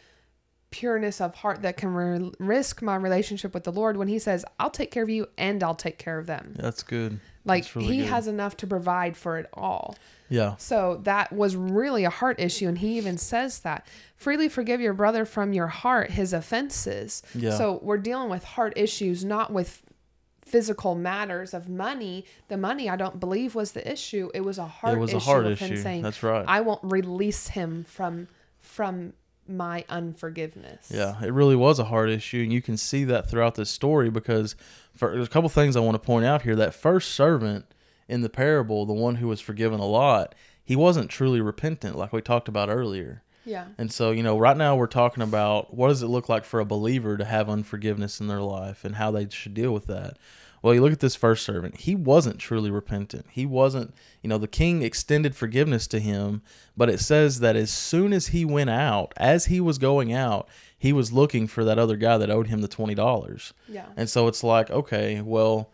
pureness 0.73 1.21
of 1.21 1.35
heart 1.35 1.61
that 1.61 1.77
can 1.77 1.93
re- 1.93 2.31
risk 2.39 2.81
my 2.81 2.95
relationship 2.95 3.53
with 3.53 3.63
the 3.63 3.71
lord 3.71 3.95
when 3.95 4.07
he 4.07 4.17
says 4.17 4.43
i'll 4.59 4.71
take 4.71 4.89
care 4.89 5.03
of 5.03 5.09
you 5.09 5.27
and 5.37 5.61
i'll 5.63 5.75
take 5.75 5.99
care 5.99 6.17
of 6.17 6.25
them 6.25 6.53
That's 6.57 6.81
good. 6.81 7.19
like 7.45 7.63
That's 7.63 7.75
really 7.75 7.87
he 7.95 7.97
good. 7.99 8.09
has 8.09 8.27
enough 8.27 8.57
to 8.57 8.65
provide 8.67 9.15
for 9.15 9.37
it 9.37 9.47
all 9.53 9.95
Yeah. 10.29 10.55
so 10.57 10.99
that 11.03 11.31
was 11.31 11.55
really 11.55 12.05
a 12.05 12.09
heart 12.09 12.39
issue. 12.39 12.67
And 12.67 12.77
he 12.79 12.97
even 12.97 13.17
says 13.19 13.59
that 13.59 13.85
freely 14.15 14.49
forgive 14.49 14.81
your 14.81 14.93
brother 14.93 15.25
from 15.25 15.53
your 15.53 15.67
heart 15.67 16.09
his 16.11 16.33
offenses. 16.33 17.21
Yeah. 17.35 17.55
So 17.57 17.79
we're 17.83 17.97
dealing 18.09 18.29
with 18.29 18.43
heart 18.43 18.73
issues, 18.75 19.23
not 19.23 19.51
with 19.53 19.83
physical 20.41 20.95
matters 20.95 21.53
of 21.53 21.67
money. 21.69 22.25
The 22.47 22.57
money, 22.57 22.89
I 22.89 22.95
don't 22.95 23.19
believe, 23.19 23.53
was 23.55 23.73
the 23.73 23.89
issue. 23.91 24.29
It 24.33 24.41
was 24.41 24.57
a 24.57 24.65
heart 24.65 24.97
it 24.97 25.01
was 25.01 25.09
issue 25.11 25.17
a 25.17 25.19
heart 25.19 25.45
issue. 25.45 25.77
saying, 25.77 26.01
That's 26.01 26.23
right. 26.23 26.45
I 26.47 26.61
won't 26.61 26.81
release 26.83 27.49
him 27.49 27.83
from 27.87 28.27
from 28.59 29.13
my 29.47 29.85
unforgiveness. 29.89 30.91
yeah, 30.93 31.21
it 31.23 31.33
really 31.33 31.55
was 31.55 31.79
a 31.79 31.85
hard 31.85 32.09
issue, 32.09 32.41
and 32.43 32.53
you 32.53 32.61
can 32.61 32.77
see 32.77 33.03
that 33.05 33.29
throughout 33.29 33.55
this 33.55 33.69
story 33.69 34.09
because 34.09 34.55
for, 34.95 35.11
there's 35.11 35.27
a 35.27 35.29
couple 35.29 35.49
things 35.49 35.75
I 35.75 35.81
want 35.81 35.95
to 35.95 36.05
point 36.05 36.25
out 36.25 36.43
here. 36.43 36.55
That 36.55 36.73
first 36.73 37.11
servant 37.11 37.65
in 38.07 38.21
the 38.21 38.29
parable, 38.29 38.85
the 38.85 38.93
one 38.93 39.15
who 39.15 39.27
was 39.27 39.41
forgiven 39.41 39.79
a 39.79 39.85
lot, 39.85 40.35
he 40.63 40.75
wasn't 40.75 41.09
truly 41.09 41.41
repentant, 41.41 41.97
like 41.97 42.13
we 42.13 42.21
talked 42.21 42.47
about 42.47 42.69
earlier. 42.69 43.23
Yeah. 43.45 43.65
And 43.77 43.91
so, 43.91 44.11
you 44.11 44.23
know, 44.23 44.37
right 44.37 44.55
now 44.55 44.75
we're 44.75 44.87
talking 44.87 45.23
about 45.23 45.73
what 45.73 45.89
does 45.89 46.01
it 46.01 46.07
look 46.07 46.29
like 46.29 46.45
for 46.45 46.59
a 46.59 46.65
believer 46.65 47.17
to 47.17 47.25
have 47.25 47.49
unforgiveness 47.49 48.21
in 48.21 48.27
their 48.27 48.41
life 48.41 48.85
and 48.85 48.95
how 48.95 49.11
they 49.11 49.27
should 49.29 49.53
deal 49.53 49.73
with 49.73 49.87
that. 49.87 50.17
Well, 50.63 50.73
you 50.73 50.81
look 50.81 50.93
at 50.93 51.01
this 51.01 51.15
first 51.15 51.45
servant. 51.45 51.81
He 51.81 51.93
wasn't 51.93 52.39
truly 52.39 52.71
repentant. 52.71 53.25
He 53.29 53.45
wasn't, 53.45 53.93
you 54.21 54.29
know, 54.29 54.37
the 54.37 54.47
king 54.47 54.81
extended 54.81 55.35
forgiveness 55.35 55.87
to 55.87 55.99
him, 55.99 56.41
but 56.77 56.89
it 56.89 57.01
says 57.01 57.41
that 57.41 57.57
as 57.57 57.69
soon 57.69 58.13
as 58.13 58.27
he 58.27 58.45
went 58.45 58.69
out, 58.69 59.13
as 59.17 59.45
he 59.45 59.59
was 59.59 59.77
going 59.77 60.13
out, 60.13 60.47
he 60.79 60.93
was 60.93 61.11
looking 61.11 61.47
for 61.47 61.65
that 61.65 61.77
other 61.77 61.97
guy 61.97 62.17
that 62.17 62.31
owed 62.31 62.47
him 62.47 62.61
the 62.61 62.69
$20. 62.69 63.51
Yeah. 63.67 63.87
And 63.97 64.09
so 64.09 64.27
it's 64.27 64.41
like, 64.41 64.71
okay, 64.71 65.19
well, 65.21 65.69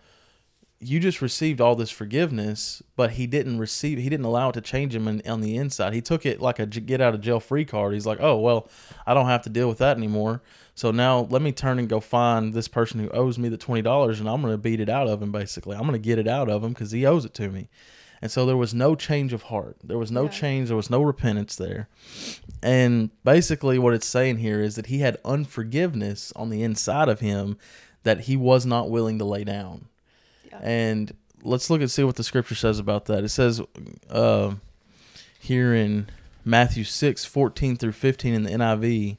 you 0.81 0.99
just 0.99 1.21
received 1.21 1.59
all 1.59 1.75
this 1.75 1.89
forgiveness, 1.89 2.81
but 2.95 3.11
he 3.11 3.27
didn't 3.27 3.59
receive, 3.59 3.97
he 3.97 4.07
didn't 4.09 4.25
allow 4.25 4.49
it 4.49 4.53
to 4.53 4.61
change 4.61 4.95
him 4.95 5.07
in, 5.09 5.21
on 5.29 5.41
the 5.41 5.57
inside. 5.57 5.93
He 5.93 6.01
took 6.01 6.25
it 6.25 6.41
like 6.41 6.57
a 6.59 6.65
get 6.65 7.01
out 7.01 7.13
of 7.13 7.21
jail 7.21 7.39
free 7.41 7.65
card. 7.65 7.93
He's 7.93 8.05
like, 8.05 8.19
oh, 8.21 8.37
well, 8.37 8.69
I 9.05 9.13
don't 9.13 9.25
have 9.25 9.41
to 9.41 9.49
deal 9.49 9.67
with 9.67 9.79
that 9.79 9.97
anymore. 9.97 10.41
So 10.75 10.91
now 10.91 11.27
let 11.29 11.41
me 11.41 11.51
turn 11.51 11.79
and 11.79 11.89
go 11.89 11.99
find 11.99 12.53
this 12.53 12.69
person 12.69 13.01
who 13.01 13.09
owes 13.09 13.37
me 13.37 13.49
the 13.49 13.57
$20 13.57 14.19
and 14.19 14.29
I'm 14.29 14.41
going 14.41 14.53
to 14.53 14.57
beat 14.57 14.79
it 14.79 14.87
out 14.89 15.07
of 15.09 15.21
him, 15.21 15.33
basically. 15.33 15.75
I'm 15.75 15.81
going 15.83 15.93
to 15.93 15.99
get 15.99 16.17
it 16.19 16.27
out 16.27 16.49
of 16.49 16.63
him 16.63 16.69
because 16.71 16.91
he 16.91 17.05
owes 17.05 17.25
it 17.25 17.33
to 17.35 17.49
me. 17.49 17.67
And 18.21 18.31
so 18.31 18.45
there 18.45 18.57
was 18.57 18.73
no 18.73 18.95
change 18.95 19.33
of 19.33 19.43
heart. 19.43 19.77
There 19.83 19.97
was 19.97 20.11
no 20.11 20.23
Yeah. 20.23 20.29
change. 20.29 20.67
There 20.67 20.77
was 20.77 20.89
no 20.89 21.01
repentance 21.01 21.55
there. 21.55 21.87
And 22.61 23.11
basically, 23.23 23.79
what 23.79 23.93
it's 23.93 24.07
saying 24.07 24.37
here 24.37 24.61
is 24.61 24.75
that 24.75 24.87
he 24.87 24.99
had 24.99 25.17
unforgiveness 25.25 26.31
on 26.35 26.49
the 26.49 26.63
inside 26.63 27.09
of 27.09 27.19
him 27.21 27.57
that 28.03 28.21
he 28.21 28.35
was 28.37 28.65
not 28.65 28.89
willing 28.89 29.19
to 29.19 29.25
lay 29.25 29.43
down. 29.43 29.85
Yeah. 30.51 30.59
And 30.61 31.13
let's 31.43 31.69
look 31.69 31.81
and 31.81 31.91
see 31.91 32.03
what 32.03 32.15
the 32.15 32.23
scripture 32.23 32.55
says 32.55 32.79
about 32.79 33.05
that. 33.05 33.23
It 33.23 33.29
says 33.29 33.61
uh, 34.09 34.55
here 35.39 35.73
in 35.73 36.07
Matthew 36.45 36.83
6 36.83 37.25
14 37.25 37.75
through 37.75 37.91
15 37.91 38.33
in 38.33 38.43
the 38.43 38.51
NIV, 38.51 39.17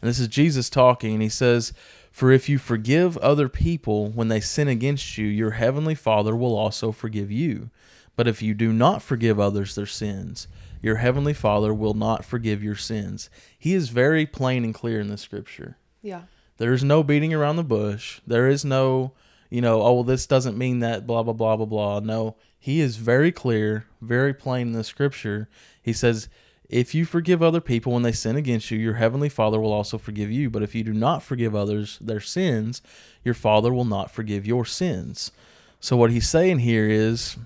and 0.00 0.08
this 0.08 0.18
is 0.18 0.28
Jesus 0.28 0.70
talking, 0.70 1.14
and 1.14 1.22
he 1.22 1.28
says, 1.28 1.72
For 2.10 2.30
if 2.30 2.48
you 2.48 2.58
forgive 2.58 3.16
other 3.18 3.48
people 3.48 4.08
when 4.08 4.28
they 4.28 4.40
sin 4.40 4.68
against 4.68 5.18
you, 5.18 5.26
your 5.26 5.52
heavenly 5.52 5.94
Father 5.94 6.34
will 6.34 6.56
also 6.56 6.92
forgive 6.92 7.30
you. 7.30 7.70
But 8.16 8.26
if 8.26 8.42
you 8.42 8.54
do 8.54 8.72
not 8.72 9.02
forgive 9.02 9.38
others 9.38 9.74
their 9.74 9.86
sins, 9.86 10.48
your 10.82 10.96
heavenly 10.96 11.34
Father 11.34 11.72
will 11.74 11.94
not 11.94 12.24
forgive 12.24 12.62
your 12.62 12.76
sins. 12.76 13.30
He 13.58 13.74
is 13.74 13.90
very 13.90 14.26
plain 14.26 14.64
and 14.64 14.74
clear 14.74 15.00
in 15.00 15.08
the 15.08 15.18
scripture. 15.18 15.76
Yeah. 16.02 16.22
There 16.56 16.72
is 16.72 16.84
no 16.84 17.02
beating 17.02 17.32
around 17.32 17.56
the 17.56 17.64
bush. 17.64 18.20
There 18.26 18.48
is 18.48 18.64
no, 18.64 19.12
you 19.50 19.60
know, 19.60 19.82
oh, 19.82 19.94
well, 19.94 20.04
this 20.04 20.26
doesn't 20.26 20.56
mean 20.56 20.78
that, 20.78 21.06
blah, 21.06 21.22
blah, 21.22 21.32
blah, 21.32 21.56
blah, 21.56 21.66
blah. 21.66 22.00
No, 22.00 22.36
he 22.58 22.80
is 22.80 22.96
very 22.96 23.32
clear, 23.32 23.86
very 24.00 24.32
plain 24.32 24.68
in 24.68 24.72
the 24.72 24.84
scripture. 24.84 25.48
He 25.82 25.92
says, 25.92 26.28
if 26.68 26.94
you 26.94 27.04
forgive 27.04 27.42
other 27.42 27.60
people 27.60 27.92
when 27.92 28.04
they 28.04 28.12
sin 28.12 28.36
against 28.36 28.70
you, 28.70 28.78
your 28.78 28.94
heavenly 28.94 29.28
Father 29.28 29.60
will 29.60 29.72
also 29.72 29.98
forgive 29.98 30.30
you. 30.30 30.48
But 30.48 30.62
if 30.62 30.74
you 30.74 30.84
do 30.84 30.92
not 30.92 31.22
forgive 31.22 31.54
others 31.54 31.98
their 32.00 32.20
sins, 32.20 32.80
your 33.24 33.34
Father 33.34 33.72
will 33.72 33.84
not 33.84 34.10
forgive 34.12 34.46
your 34.46 34.64
sins. 34.64 35.32
So, 35.80 35.96
what 35.96 36.12
he's 36.12 36.28
saying 36.28 36.60
here 36.60 36.88
is 36.88 37.36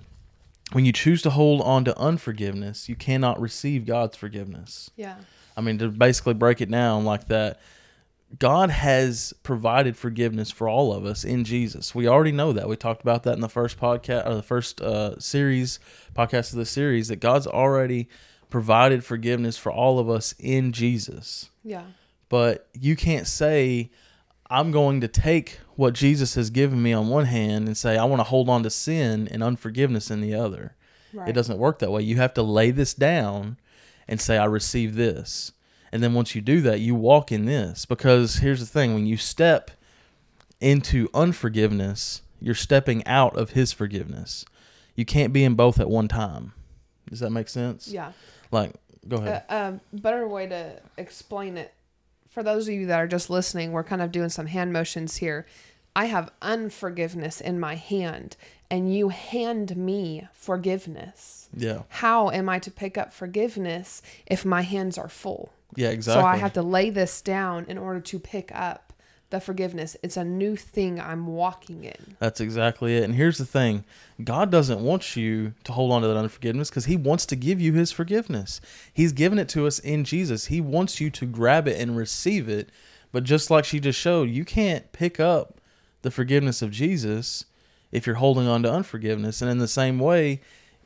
when 0.73 0.85
you 0.85 0.91
choose 0.91 1.23
to 1.23 1.31
hold 1.31 1.61
on 1.61 1.85
to 1.85 1.97
unforgiveness, 1.97 2.87
you 2.87 2.95
cannot 2.95 3.41
receive 3.41 3.85
God's 3.85 4.15
forgiveness. 4.15 4.91
Yeah. 4.95 5.15
I 5.57 5.61
mean, 5.61 5.79
to 5.79 5.89
basically 5.89 6.33
break 6.33 6.61
it 6.61 6.69
down 6.69 7.05
like 7.05 7.27
that, 7.29 7.59
God 8.39 8.69
has 8.69 9.33
provided 9.43 9.95
forgiveness 9.95 10.51
for 10.51 10.67
all 10.67 10.93
of 10.93 11.05
us 11.05 11.23
in 11.23 11.43
Jesus. 11.43 11.93
We 11.93 12.07
already 12.07 12.31
know 12.31 12.53
that. 12.53 12.67
We 12.67 12.75
talked 12.75 13.01
about 13.01 13.23
that 13.23 13.33
in 13.33 13.41
the 13.41 13.49
first 13.49 13.79
podcast 13.79 14.25
or 14.25 14.35
the 14.35 14.43
first 14.43 14.81
uh, 14.81 15.19
series 15.19 15.79
podcast 16.15 16.51
of 16.51 16.57
the 16.57 16.65
series 16.65 17.07
that 17.09 17.17
God's 17.17 17.47
already 17.47 18.09
provided 18.49 19.03
forgiveness 19.03 19.57
for 19.57 19.71
all 19.71 19.99
of 19.99 20.09
us 20.09 20.33
in 20.39 20.71
Jesus. 20.71 21.49
Yeah. 21.63 21.83
But 22.29 22.67
you 22.73 22.95
can't 22.95 23.27
say, 23.27 23.91
I'm 24.49 24.71
going 24.71 25.01
to 25.01 25.07
take 25.07 25.59
what 25.75 25.93
Jesus 25.93 26.35
has 26.35 26.49
given 26.49 26.81
me 26.81 26.93
on 26.93 27.07
one 27.07 27.25
hand 27.25 27.67
and 27.67 27.77
say, 27.77 27.97
I 27.97 28.05
want 28.05 28.19
to 28.19 28.25
hold 28.25 28.49
on 28.49 28.63
to 28.63 28.69
sin 28.69 29.27
and 29.29 29.43
unforgiveness 29.43 30.09
in 30.09 30.21
the 30.21 30.33
other. 30.33 30.75
Right. 31.13 31.29
It 31.29 31.33
doesn't 31.33 31.57
work 31.57 31.79
that 31.79 31.91
way. 31.91 32.01
You 32.01 32.17
have 32.17 32.33
to 32.35 32.43
lay 32.43 32.71
this 32.71 32.93
down 32.93 33.57
and 34.07 34.19
say, 34.19 34.37
I 34.37 34.45
receive 34.45 34.95
this. 34.95 35.51
And 35.91 36.03
then 36.03 36.13
once 36.13 36.35
you 36.35 36.41
do 36.41 36.61
that, 36.61 36.79
you 36.79 36.95
walk 36.95 37.31
in 37.31 37.45
this. 37.45 37.85
Because 37.85 38.37
here's 38.37 38.59
the 38.59 38.65
thing 38.65 38.93
when 38.93 39.05
you 39.05 39.17
step 39.17 39.71
into 40.59 41.09
unforgiveness, 41.13 42.21
you're 42.39 42.55
stepping 42.55 43.05
out 43.05 43.37
of 43.37 43.51
His 43.51 43.71
forgiveness. 43.71 44.45
You 44.95 45.05
can't 45.05 45.33
be 45.33 45.43
in 45.43 45.55
both 45.55 45.79
at 45.79 45.89
one 45.89 46.07
time. 46.07 46.53
Does 47.09 47.19
that 47.19 47.29
make 47.29 47.49
sense? 47.49 47.87
Yeah. 47.87 48.13
Like, 48.51 48.73
go 49.07 49.17
ahead. 49.17 49.43
A 49.49 49.55
um, 49.55 49.81
better 49.93 50.27
way 50.27 50.47
to 50.47 50.79
explain 50.97 51.57
it 51.57 51.73
for 52.35 52.43
those 52.43 52.67
of 52.67 52.73
you 52.73 52.87
that 52.87 52.99
are 52.99 53.07
just 53.07 53.29
listening, 53.29 53.71
we're 53.71 53.85
kind 53.85 54.01
of 54.01 54.11
doing 54.11 54.27
some 54.27 54.47
hand 54.47 54.73
motions 54.73 55.15
here. 55.15 55.45
I 55.95 56.05
have 56.05 56.29
unforgiveness 56.41 57.39
in 57.39 57.61
my 57.61 57.75
hand, 57.75 58.35
and 58.69 58.93
you 58.93 59.07
hand 59.07 59.77
me 59.77 60.27
forgiveness. 60.33 61.47
yeah. 61.55 61.83
How 61.87 62.29
am 62.31 62.49
I 62.49 62.59
to 62.59 62.69
pick 62.69 62.97
up 62.97 63.13
forgiveness 63.13 64.01
if 64.25 64.43
my 64.43 64.63
hands 64.63 64.97
are 64.97 65.07
full? 65.07 65.53
Yeah, 65.75 65.89
exactly. 65.89 66.21
So 66.21 66.27
I 66.27 66.37
have 66.37 66.53
to 66.53 66.61
lay 66.61 66.89
this 66.89 67.21
down 67.21 67.65
in 67.67 67.77
order 67.77 67.99
to 67.99 68.19
pick 68.19 68.51
up 68.53 68.93
the 69.29 69.39
forgiveness. 69.39 69.97
It's 70.03 70.17
a 70.17 70.23
new 70.23 70.55
thing 70.55 70.99
I'm 70.99 71.27
walking 71.27 71.83
in. 71.83 72.17
That's 72.19 72.39
exactly 72.39 72.95
it. 72.95 73.03
And 73.03 73.15
here's 73.15 73.37
the 73.37 73.45
thing 73.45 73.83
God 74.23 74.51
doesn't 74.51 74.79
want 74.79 75.15
you 75.15 75.53
to 75.63 75.71
hold 75.73 75.91
on 75.91 76.01
to 76.01 76.07
that 76.07 76.17
unforgiveness 76.17 76.69
because 76.69 76.85
He 76.85 76.95
wants 76.95 77.25
to 77.27 77.35
give 77.35 77.59
you 77.59 77.73
His 77.73 77.91
forgiveness. 77.91 78.61
He's 78.93 79.11
given 79.11 79.39
it 79.39 79.49
to 79.49 79.67
us 79.67 79.79
in 79.79 80.03
Jesus. 80.03 80.45
He 80.45 80.61
wants 80.61 81.01
you 81.01 81.09
to 81.11 81.25
grab 81.25 81.67
it 81.67 81.79
and 81.79 81.97
receive 81.97 82.47
it. 82.47 82.69
But 83.11 83.23
just 83.23 83.49
like 83.49 83.65
she 83.65 83.79
just 83.79 83.99
showed, 83.99 84.29
you 84.29 84.45
can't 84.45 84.91
pick 84.91 85.19
up 85.19 85.59
the 86.01 86.11
forgiveness 86.11 86.61
of 86.61 86.71
Jesus 86.71 87.45
if 87.91 88.05
you're 88.05 88.17
holding 88.17 88.47
on 88.47 88.63
to 88.63 88.71
unforgiveness. 88.71 89.41
And 89.41 89.49
in 89.49 89.57
the 89.57 89.67
same 89.67 89.99
way, 89.99 90.41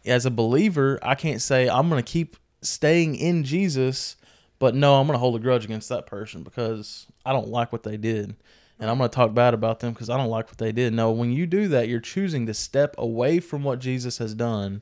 as 0.05 0.25
a 0.25 0.31
believer, 0.31 0.99
I 1.01 1.15
can't 1.15 1.41
say, 1.41 1.67
I'm 1.67 1.89
going 1.89 2.01
to 2.01 2.11
keep 2.11 2.37
staying 2.61 3.15
in 3.15 3.43
Jesus, 3.43 4.15
but 4.59 4.75
no, 4.75 4.99
I'm 4.99 5.07
going 5.07 5.15
to 5.15 5.19
hold 5.19 5.35
a 5.35 5.39
grudge 5.39 5.65
against 5.65 5.89
that 5.89 6.05
person 6.05 6.43
because 6.43 7.07
I 7.25 7.33
don't 7.33 7.47
like 7.47 7.71
what 7.71 7.83
they 7.83 7.97
did 7.97 8.35
and 8.79 8.89
I'm 8.89 8.97
going 8.97 9.09
to 9.09 9.15
talk 9.15 9.33
bad 9.33 9.53
about 9.53 9.81
them 9.81 9.93
because 9.93 10.09
I 10.09 10.17
don't 10.17 10.29
like 10.29 10.47
what 10.47 10.57
they 10.57 10.71
did. 10.71 10.93
No, 10.93 11.11
when 11.11 11.31
you 11.31 11.45
do 11.45 11.67
that, 11.69 11.89
you're 11.89 11.99
choosing 11.99 12.45
to 12.45 12.53
step 12.53 12.95
away 12.97 13.39
from 13.39 13.63
what 13.63 13.79
Jesus 13.79 14.19
has 14.19 14.33
done 14.33 14.81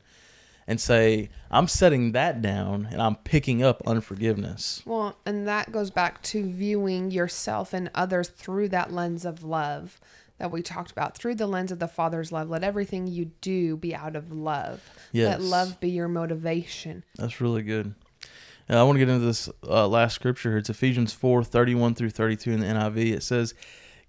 and 0.68 0.80
say, 0.80 1.30
I'm 1.50 1.68
setting 1.68 2.12
that 2.12 2.42
down 2.42 2.90
and 2.92 3.02
I'm 3.02 3.16
picking 3.16 3.64
up 3.64 3.82
unforgiveness. 3.88 4.84
Well, 4.86 5.18
and 5.26 5.48
that 5.48 5.72
goes 5.72 5.90
back 5.90 6.22
to 6.24 6.46
viewing 6.46 7.10
yourself 7.10 7.74
and 7.74 7.90
others 7.96 8.30
through 8.30 8.70
that 8.70 8.92
lens 8.92 9.26
of 9.26 9.44
love 9.44 10.00
that 10.38 10.52
we 10.52 10.62
talked 10.62 10.92
about, 10.92 11.18
through 11.18 11.34
the 11.34 11.48
lens 11.48 11.72
of 11.72 11.80
the 11.80 11.88
Father's 11.88 12.32
love. 12.32 12.48
Let 12.48 12.64
everything 12.64 13.08
you 13.08 13.32
do 13.42 13.76
be 13.78 13.96
out 13.96 14.16
of 14.16 14.32
love. 14.32 14.88
Yes. 15.12 15.40
Let 15.40 15.42
love 15.42 15.80
be 15.80 15.90
your 15.90 16.08
motivation. 16.08 17.04
That's 17.16 17.42
really 17.42 17.64
good. 17.64 17.96
Now, 18.70 18.82
I 18.82 18.84
want 18.84 18.98
to 18.98 19.06
get 19.06 19.12
into 19.12 19.26
this 19.26 19.50
uh, 19.64 19.88
last 19.88 20.16
scripture 20.16 20.50
here. 20.50 20.58
It's 20.58 20.70
Ephesians 20.70 21.14
4 21.14 21.44
31 21.44 21.96
through 21.96 22.10
32 22.10 22.52
in 22.52 22.60
the 22.60 22.66
NIV. 22.66 23.14
It 23.14 23.24
says, 23.24 23.54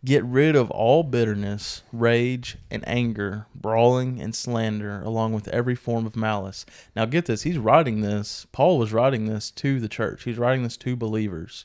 Get 0.05 0.25
rid 0.25 0.55
of 0.55 0.71
all 0.71 1.03
bitterness, 1.03 1.83
rage, 1.93 2.57
and 2.71 2.87
anger, 2.87 3.47
brawling, 3.55 4.21
and 4.21 4.35
slander, 4.35 5.03
along 5.03 5.33
with 5.33 5.49
every 5.49 5.75
form 5.75 6.07
of 6.07 6.17
malice. 6.17 6.65
Now, 6.95 7.05
get 7.05 7.27
this. 7.27 7.43
He's 7.43 7.59
writing 7.59 8.01
this. 8.01 8.47
Paul 8.53 8.79
was 8.79 8.93
writing 8.93 9.27
this 9.27 9.51
to 9.53 9.81
the 9.81 9.89
church, 9.89 10.25
he's 10.25 10.39
writing 10.39 10.63
this 10.63 10.77
to 10.79 10.97
believers. 10.97 11.65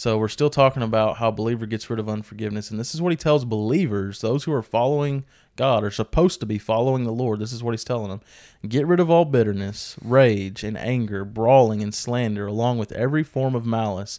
So, 0.00 0.16
we're 0.16 0.28
still 0.28 0.48
talking 0.48 0.82
about 0.82 1.18
how 1.18 1.30
believer 1.30 1.66
gets 1.66 1.90
rid 1.90 1.98
of 1.98 2.08
unforgiveness. 2.08 2.70
And 2.70 2.80
this 2.80 2.94
is 2.94 3.02
what 3.02 3.12
he 3.12 3.18
tells 3.18 3.44
believers, 3.44 4.22
those 4.22 4.44
who 4.44 4.52
are 4.54 4.62
following 4.62 5.26
God, 5.56 5.84
are 5.84 5.90
supposed 5.90 6.40
to 6.40 6.46
be 6.46 6.56
following 6.56 7.04
the 7.04 7.12
Lord. 7.12 7.38
This 7.38 7.52
is 7.52 7.62
what 7.62 7.72
he's 7.72 7.84
telling 7.84 8.08
them 8.08 8.22
Get 8.66 8.86
rid 8.86 8.98
of 8.98 9.10
all 9.10 9.26
bitterness, 9.26 9.98
rage, 10.02 10.64
and 10.64 10.78
anger, 10.78 11.26
brawling, 11.26 11.82
and 11.82 11.94
slander, 11.94 12.46
along 12.46 12.78
with 12.78 12.92
every 12.92 13.22
form 13.22 13.54
of 13.54 13.66
malice. 13.66 14.18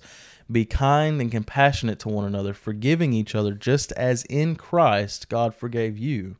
Be 0.52 0.65
kind 0.65 1.20
and 1.20 1.32
compassionate 1.32 1.98
to 2.02 2.10
one 2.10 2.26
another, 2.26 2.54
forgiving 2.54 3.12
each 3.12 3.34
other, 3.34 3.56
just 3.56 3.91
as 3.94 4.24
in 4.26 4.58
Christ 4.58 5.30
God 5.30 5.56
forgave 5.56 5.98
you. 5.98 6.36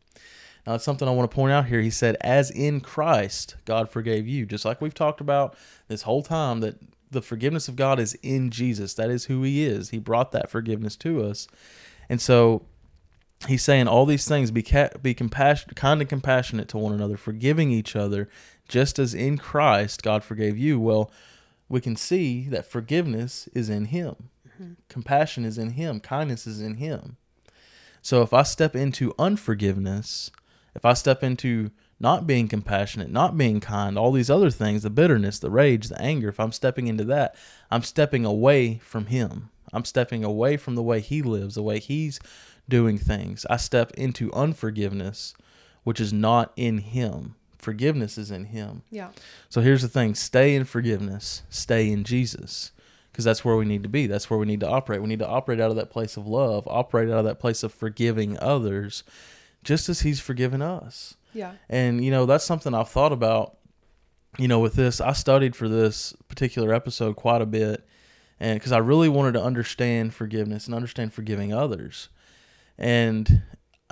Now, 0.68 0.74
that's 0.74 0.84
something 0.84 1.08
I 1.08 1.16
want 1.16 1.32
to 1.32 1.36
point 1.36 1.52
out 1.52 1.66
here. 1.66 1.82
He 1.82 1.90
said, 1.90 2.16
as 2.22 2.52
in 2.52 2.80
Christ 2.80 3.56
God 3.66 3.90
forgave 3.90 4.28
you. 4.28 4.46
Just 4.46 4.66
like 4.66 4.82
we've 4.82 4.94
talked 4.94 5.20
about 5.20 5.58
this 5.88 6.04
whole 6.04 6.22
time, 6.22 6.60
that 6.60 6.76
the 7.12 7.22
forgiveness 7.22 7.68
of 7.68 7.76
God 7.76 8.00
is 8.00 8.16
in 8.24 8.50
Jesus. 8.50 8.94
That 8.94 9.10
is 9.10 9.26
who 9.26 9.44
He 9.44 9.64
is. 9.64 9.90
He 9.90 10.00
brought 10.00 10.32
that 10.32 10.50
forgiveness 10.50 10.96
to 10.98 11.24
us. 11.24 11.48
And 12.10 12.20
so 12.20 12.66
he's 13.48 13.64
saying 13.64 13.88
all 13.88 14.06
these 14.06 14.28
things 14.28 14.52
be 14.52 14.64
ca- 14.64 14.90
be 15.02 15.14
compassionate, 15.14 15.76
kind 15.76 16.02
and 16.02 16.10
compassionate 16.10 16.68
to 16.70 16.78
one 16.78 16.94
another, 16.94 17.18
forgiving 17.18 17.72
each 17.72 17.96
other, 17.96 18.30
just 18.68 19.00
as 19.00 19.14
in 19.14 19.38
Christ 19.38 20.04
God 20.04 20.24
forgave 20.24 20.58
you. 20.58 20.80
Well, 20.80 21.12
we 21.70 21.82
can 21.82 21.96
see 21.96 22.48
that 22.50 22.66
forgiveness 22.66 23.48
is 23.54 23.70
in 23.70 23.86
Him, 23.86 24.30
mm-hmm. 24.48 24.74
compassion 24.90 25.46
is 25.46 25.58
in 25.58 25.72
Him, 25.72 26.00
kindness 26.00 26.46
is 26.46 26.62
in 26.62 26.76
Him. 26.76 27.18
So 28.02 28.22
if 28.22 28.34
I 28.34 28.44
step 28.44 28.76
into 28.76 29.14
unforgiveness, 29.20 30.32
if 30.76 30.86
I 30.86 30.94
step 30.94 31.24
into 31.24 31.72
not 32.02 32.26
being 32.26 32.48
compassionate, 32.48 33.12
not 33.12 33.38
being 33.38 33.60
kind, 33.60 33.98
all 33.98 34.12
these 34.12 34.30
other 34.30 34.50
things, 34.50 34.82
the 34.82 34.90
bitterness, 34.90 35.38
the 35.38 35.52
rage, 35.52 35.88
the 35.88 36.02
anger, 36.02 36.30
if 36.30 36.40
I'm 36.40 36.52
stepping 36.52 36.88
into 36.88 37.04
that, 37.06 37.36
I'm 37.70 37.84
stepping 37.84 38.26
away 38.26 38.80
from 38.84 39.06
Him. 39.06 39.50
I'm 39.72 39.86
stepping 39.86 40.24
away 40.24 40.58
from 40.58 40.74
the 40.76 40.82
way 40.82 41.00
He 41.00 41.22
lives, 41.22 41.56
the 41.56 41.62
way 41.62 41.80
He's 41.80 42.20
doing 42.68 42.98
things. 42.98 43.46
I 43.52 43.58
step 43.58 43.92
into 43.92 44.34
unforgiveness, 44.34 45.36
which 45.84 46.00
is 46.00 46.12
not 46.12 46.52
in 46.56 46.80
Him. 46.80 47.36
Forgiveness 47.60 48.18
is 48.18 48.32
in 48.32 48.46
Him. 48.46 48.82
Yeah. 48.90 49.10
So 49.50 49.62
here's 49.62 49.84
the 49.84 49.88
thing 49.88 50.16
stay 50.16 50.56
in 50.56 50.66
forgiveness, 50.66 51.44
stay 51.50 51.92
in 51.92 52.04
Jesus, 52.04 52.72
because 53.12 53.26
that's 53.26 53.46
where 53.46 53.56
we 53.56 53.66
need 53.66 53.84
to 53.84 53.90
be. 53.90 54.08
That's 54.08 54.28
where 54.28 54.40
we 54.40 54.48
need 54.48 54.62
to 54.62 54.70
operate. 54.70 55.04
We 55.04 55.08
need 55.08 55.20
to 55.20 55.28
operate 55.28 55.60
out 55.60 55.70
of 55.70 55.76
that 55.76 55.92
place 55.92 56.18
of 56.18 56.26
love, 56.26 56.68
operate 56.68 57.10
out 57.10 57.20
of 57.20 57.26
that 57.26 57.40
place 57.40 57.62
of 57.62 57.72
forgiving 57.72 58.40
others, 58.40 59.04
just 59.64 59.88
as 59.88 60.02
He's 60.02 60.20
forgiven 60.20 60.64
us. 60.64 61.16
Yeah. 61.34 61.54
And, 61.70 62.04
you 62.04 62.12
know, 62.12 62.26
that's 62.26 62.46
something 62.46 62.74
I've 62.74 62.90
thought 62.90 63.12
about, 63.12 63.58
you 64.38 64.48
know, 64.48 64.60
with 64.60 64.74
this. 64.74 65.02
I 65.02 65.14
studied 65.14 65.56
for 65.56 65.70
this 65.70 66.14
particular 66.28 66.74
episode 66.74 67.16
quite 67.16 67.42
a 67.42 67.46
bit, 67.46 67.86
and 68.40 68.60
because 68.60 68.72
I 68.72 68.80
really 68.80 69.10
wanted 69.10 69.34
to 69.34 69.44
understand 69.44 70.14
forgiveness 70.14 70.66
and 70.66 70.76
understand 70.76 71.14
forgiving 71.14 71.54
others. 71.54 72.10
And, 72.78 73.44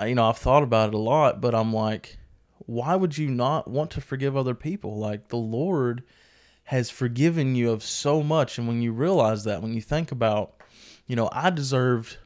you 0.04 0.14
know, 0.14 0.28
I've 0.28 0.38
thought 0.38 0.62
about 0.62 0.88
it 0.88 0.94
a 0.94 0.98
lot, 0.98 1.40
but 1.40 1.54
I'm 1.54 1.72
like, 1.72 2.18
why 2.66 2.96
would 2.96 3.16
you 3.18 3.30
not 3.30 3.68
want 3.68 3.90
to 3.92 4.00
forgive 4.00 4.36
other 4.36 4.54
people? 4.54 4.98
Like, 4.98 5.28
the 5.28 5.36
Lord 5.36 6.02
has 6.64 6.88
forgiven 6.90 7.54
you 7.54 7.70
of 7.70 7.82
so 7.82 8.22
much. 8.22 8.58
And 8.58 8.68
when 8.68 8.80
you 8.80 8.92
realize 8.92 9.44
that, 9.44 9.62
when 9.62 9.74
you 9.74 9.80
think 9.80 10.12
about, 10.12 10.62
you 11.06 11.16
know, 11.16 11.28
I 11.32 11.50
deserved 11.50 12.18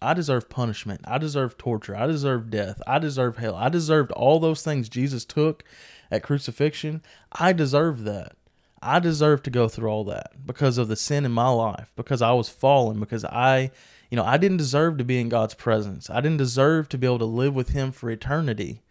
I 0.00 0.14
deserve 0.14 0.48
punishment. 0.48 1.00
I 1.04 1.18
deserve 1.18 1.58
torture. 1.58 1.96
I 1.96 2.06
deserve 2.06 2.50
death. 2.50 2.80
I 2.86 2.98
deserve 2.98 3.36
hell. 3.36 3.54
I 3.54 3.68
deserved 3.68 4.12
all 4.12 4.40
those 4.40 4.62
things 4.62 4.88
Jesus 4.88 5.24
took 5.24 5.64
at 6.10 6.22
crucifixion. 6.22 7.02
I 7.32 7.52
deserve 7.52 8.04
that. 8.04 8.32
I 8.80 9.00
deserve 9.00 9.42
to 9.42 9.50
go 9.50 9.68
through 9.68 9.90
all 9.90 10.04
that 10.04 10.46
because 10.46 10.78
of 10.78 10.88
the 10.88 10.96
sin 10.96 11.24
in 11.24 11.32
my 11.32 11.48
life, 11.48 11.92
because 11.96 12.22
I 12.22 12.32
was 12.32 12.48
fallen, 12.48 13.00
because 13.00 13.24
I, 13.24 13.70
you 14.10 14.16
know, 14.16 14.24
I 14.24 14.36
didn't 14.36 14.58
deserve 14.58 14.98
to 14.98 15.04
be 15.04 15.20
in 15.20 15.28
God's 15.28 15.54
presence. 15.54 16.08
I 16.08 16.20
didn't 16.20 16.36
deserve 16.38 16.88
to 16.90 16.98
be 16.98 17.06
able 17.06 17.18
to 17.18 17.24
live 17.24 17.54
with 17.54 17.70
Him 17.70 17.90
for 17.90 18.10
eternity. 18.10 18.82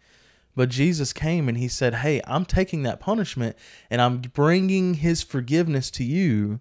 But 0.54 0.68
Jesus 0.68 1.12
came 1.12 1.48
and 1.48 1.56
He 1.56 1.68
said, 1.68 1.96
Hey, 1.96 2.20
I'm 2.26 2.44
taking 2.44 2.82
that 2.82 3.00
punishment 3.00 3.56
and 3.90 4.02
I'm 4.02 4.18
bringing 4.18 4.94
His 4.94 5.22
forgiveness 5.22 5.90
to 5.92 6.04
you. 6.04 6.60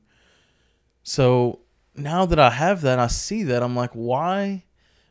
So 1.04 1.60
now 1.98 2.26
that 2.26 2.40
I 2.40 2.52
have 2.52 2.82
that, 2.82 3.00
I 3.00 3.08
see 3.08 3.44
that, 3.44 3.64
I'm 3.64 3.76
like, 3.76 3.92
why 3.94 4.64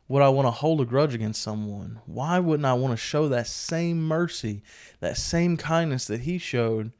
would 0.08 0.22
I 0.22 0.28
want 0.28 0.46
to 0.46 0.52
hold 0.52 0.80
a 0.80 0.84
grudge 0.84 1.14
against 1.14 1.42
someone? 1.42 2.00
Why 2.06 2.38
wouldn't 2.38 2.66
I 2.66 2.74
want 2.74 2.92
to 2.92 2.96
show 2.96 3.28
that 3.28 3.46
same 3.46 4.02
mercy, 4.02 4.62
that 5.00 5.16
same 5.16 5.56
kindness 5.56 6.06
that 6.06 6.20
he 6.20 6.38
showed 6.38 6.92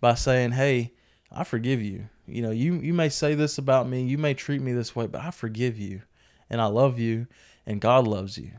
by 0.00 0.14
saying, 0.14 0.52
"Hey, 0.52 0.92
I 1.32 1.44
forgive 1.44 1.80
you. 1.80 2.08
You 2.26 2.42
know, 2.42 2.50
you 2.50 2.74
you 2.74 2.92
may 2.92 3.08
say 3.08 3.34
this 3.34 3.56
about 3.56 3.88
me, 3.88 4.02
you 4.04 4.18
may 4.18 4.34
treat 4.34 4.60
me 4.60 4.72
this 4.72 4.94
way, 4.94 5.06
but 5.06 5.22
I 5.22 5.30
forgive 5.30 5.78
you, 5.78 6.02
and 6.50 6.60
I 6.60 6.66
love 6.66 6.98
you, 6.98 7.26
and 7.66 7.80
God 7.80 8.06
loves 8.06 8.36
you." 8.36 8.50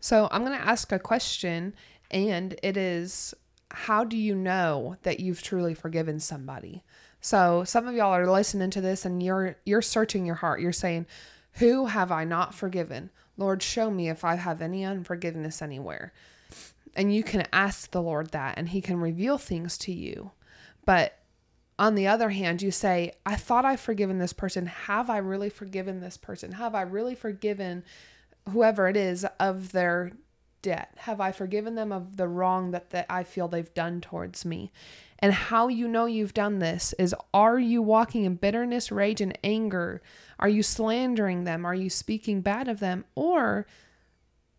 So 0.00 0.28
I'm 0.30 0.44
going 0.44 0.58
to 0.58 0.66
ask 0.66 0.90
a 0.92 0.98
question, 0.98 1.74
and 2.10 2.58
it 2.62 2.76
is, 2.76 3.34
how 3.70 4.04
do 4.04 4.16
you 4.16 4.34
know 4.34 4.96
that 5.02 5.20
you've 5.20 5.42
truly 5.42 5.74
forgiven 5.74 6.20
somebody? 6.20 6.82
So 7.20 7.64
some 7.64 7.88
of 7.88 7.94
y'all 7.94 8.14
are 8.14 8.30
listening 8.30 8.70
to 8.70 8.80
this 8.80 9.04
and 9.04 9.22
you're 9.22 9.56
you're 9.64 9.82
searching 9.82 10.24
your 10.24 10.36
heart. 10.36 10.60
You're 10.60 10.72
saying, 10.72 11.06
"Who 11.54 11.86
have 11.86 12.12
I 12.12 12.24
not 12.24 12.54
forgiven? 12.54 13.10
Lord, 13.36 13.62
show 13.62 13.90
me 13.90 14.08
if 14.08 14.24
I 14.24 14.36
have 14.36 14.62
any 14.62 14.84
unforgiveness 14.84 15.62
anywhere." 15.62 16.12
And 16.94 17.14
you 17.14 17.22
can 17.22 17.46
ask 17.52 17.90
the 17.90 18.02
Lord 18.02 18.30
that 18.30 18.58
and 18.58 18.68
he 18.70 18.80
can 18.80 19.00
reveal 19.00 19.38
things 19.38 19.78
to 19.78 19.92
you. 19.92 20.32
But 20.84 21.18
on 21.78 21.94
the 21.94 22.08
other 22.08 22.30
hand, 22.30 22.62
you 22.62 22.70
say, 22.70 23.12
"I 23.24 23.36
thought 23.36 23.64
I've 23.64 23.80
forgiven 23.80 24.18
this 24.18 24.32
person. 24.32 24.66
Have 24.66 25.10
I 25.10 25.18
really 25.18 25.50
forgiven 25.50 26.00
this 26.00 26.16
person? 26.16 26.52
Have 26.52 26.74
I 26.74 26.82
really 26.82 27.14
forgiven 27.14 27.84
whoever 28.50 28.88
it 28.88 28.96
is 28.96 29.26
of 29.38 29.72
their 29.72 30.12
debt? 30.62 30.92
Have 30.98 31.20
I 31.20 31.32
forgiven 31.32 31.74
them 31.74 31.92
of 31.92 32.16
the 32.16 32.26
wrong 32.26 32.72
that, 32.72 32.90
that 32.90 33.06
I 33.08 33.22
feel 33.22 33.48
they've 33.48 33.72
done 33.74 34.00
towards 34.00 34.44
me? 34.44 34.72
And 35.20 35.32
how 35.32 35.68
you 35.68 35.88
know 35.88 36.06
you've 36.06 36.34
done 36.34 36.60
this 36.60 36.92
is 36.98 37.14
are 37.34 37.58
you 37.58 37.82
walking 37.82 38.24
in 38.24 38.36
bitterness, 38.36 38.92
rage, 38.92 39.20
and 39.20 39.36
anger? 39.42 40.00
Are 40.38 40.48
you 40.48 40.62
slandering 40.62 41.44
them? 41.44 41.64
Are 41.66 41.74
you 41.74 41.90
speaking 41.90 42.40
bad 42.40 42.68
of 42.68 42.78
them? 42.78 43.04
Or 43.16 43.66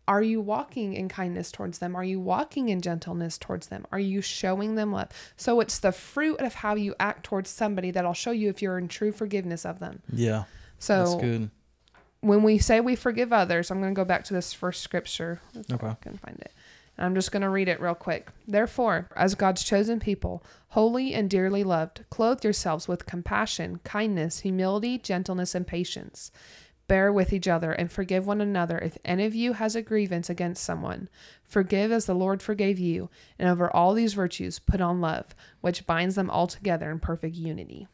are 0.06 0.22
you 0.22 0.40
walking 0.40 0.92
in 0.92 1.08
kindness 1.08 1.50
towards 1.52 1.78
them? 1.78 1.94
Are 1.96 2.04
you 2.04 2.20
walking 2.20 2.68
in 2.68 2.80
gentleness 2.82 3.38
towards 3.38 3.68
them? 3.68 3.86
Are 3.92 3.98
you 3.98 4.20
showing 4.20 4.74
them 4.74 4.92
love? 4.92 5.08
So 5.36 5.60
it's 5.60 5.78
the 5.78 5.92
fruit 5.92 6.40
of 6.40 6.54
how 6.56 6.74
you 6.74 6.94
act 7.00 7.24
towards 7.24 7.48
somebody 7.48 7.90
that 7.92 8.04
I'll 8.04 8.12
show 8.12 8.32
you 8.32 8.50
if 8.50 8.60
you're 8.60 8.76
in 8.78 8.88
true 8.88 9.12
forgiveness 9.12 9.64
of 9.64 9.78
them. 9.78 10.02
Yeah. 10.12 10.44
So 10.78 10.98
That's 11.04 11.14
good. 11.14 11.50
when 12.20 12.42
we 12.42 12.58
say 12.58 12.80
we 12.80 12.96
forgive 12.96 13.32
others, 13.32 13.70
I'm 13.70 13.80
going 13.80 13.94
to 13.94 13.98
go 13.98 14.04
back 14.04 14.24
to 14.24 14.34
this 14.34 14.52
first 14.52 14.82
scripture. 14.82 15.40
If 15.54 15.70
Okay. 15.72 15.86
I 15.86 15.94
can 16.00 16.16
find 16.18 16.38
it. 16.40 16.52
I'm 16.98 17.14
just 17.14 17.32
going 17.32 17.42
to 17.42 17.48
read 17.48 17.68
it 17.68 17.80
real 17.80 17.94
quick. 17.94 18.28
Therefore, 18.46 19.08
as 19.16 19.34
God's 19.34 19.64
chosen 19.64 20.00
people, 20.00 20.44
holy 20.68 21.14
and 21.14 21.30
dearly 21.30 21.64
loved, 21.64 22.04
clothe 22.10 22.44
yourselves 22.44 22.86
with 22.86 23.06
compassion, 23.06 23.80
kindness, 23.84 24.40
humility, 24.40 24.98
gentleness, 24.98 25.54
and 25.54 25.66
patience. 25.66 26.30
Bear 26.88 27.12
with 27.12 27.32
each 27.32 27.46
other 27.46 27.72
and 27.72 27.90
forgive 27.90 28.26
one 28.26 28.40
another 28.40 28.76
if 28.78 28.98
any 29.04 29.24
of 29.24 29.34
you 29.34 29.52
has 29.54 29.76
a 29.76 29.82
grievance 29.82 30.28
against 30.28 30.64
someone. 30.64 31.08
Forgive 31.44 31.92
as 31.92 32.06
the 32.06 32.14
Lord 32.14 32.42
forgave 32.42 32.78
you, 32.78 33.08
and 33.38 33.48
over 33.48 33.74
all 33.74 33.94
these 33.94 34.14
virtues 34.14 34.58
put 34.58 34.80
on 34.80 35.00
love, 35.00 35.34
which 35.60 35.86
binds 35.86 36.16
them 36.16 36.28
all 36.28 36.48
together 36.48 36.90
in 36.90 36.98
perfect 36.98 37.36
unity. 37.36 37.86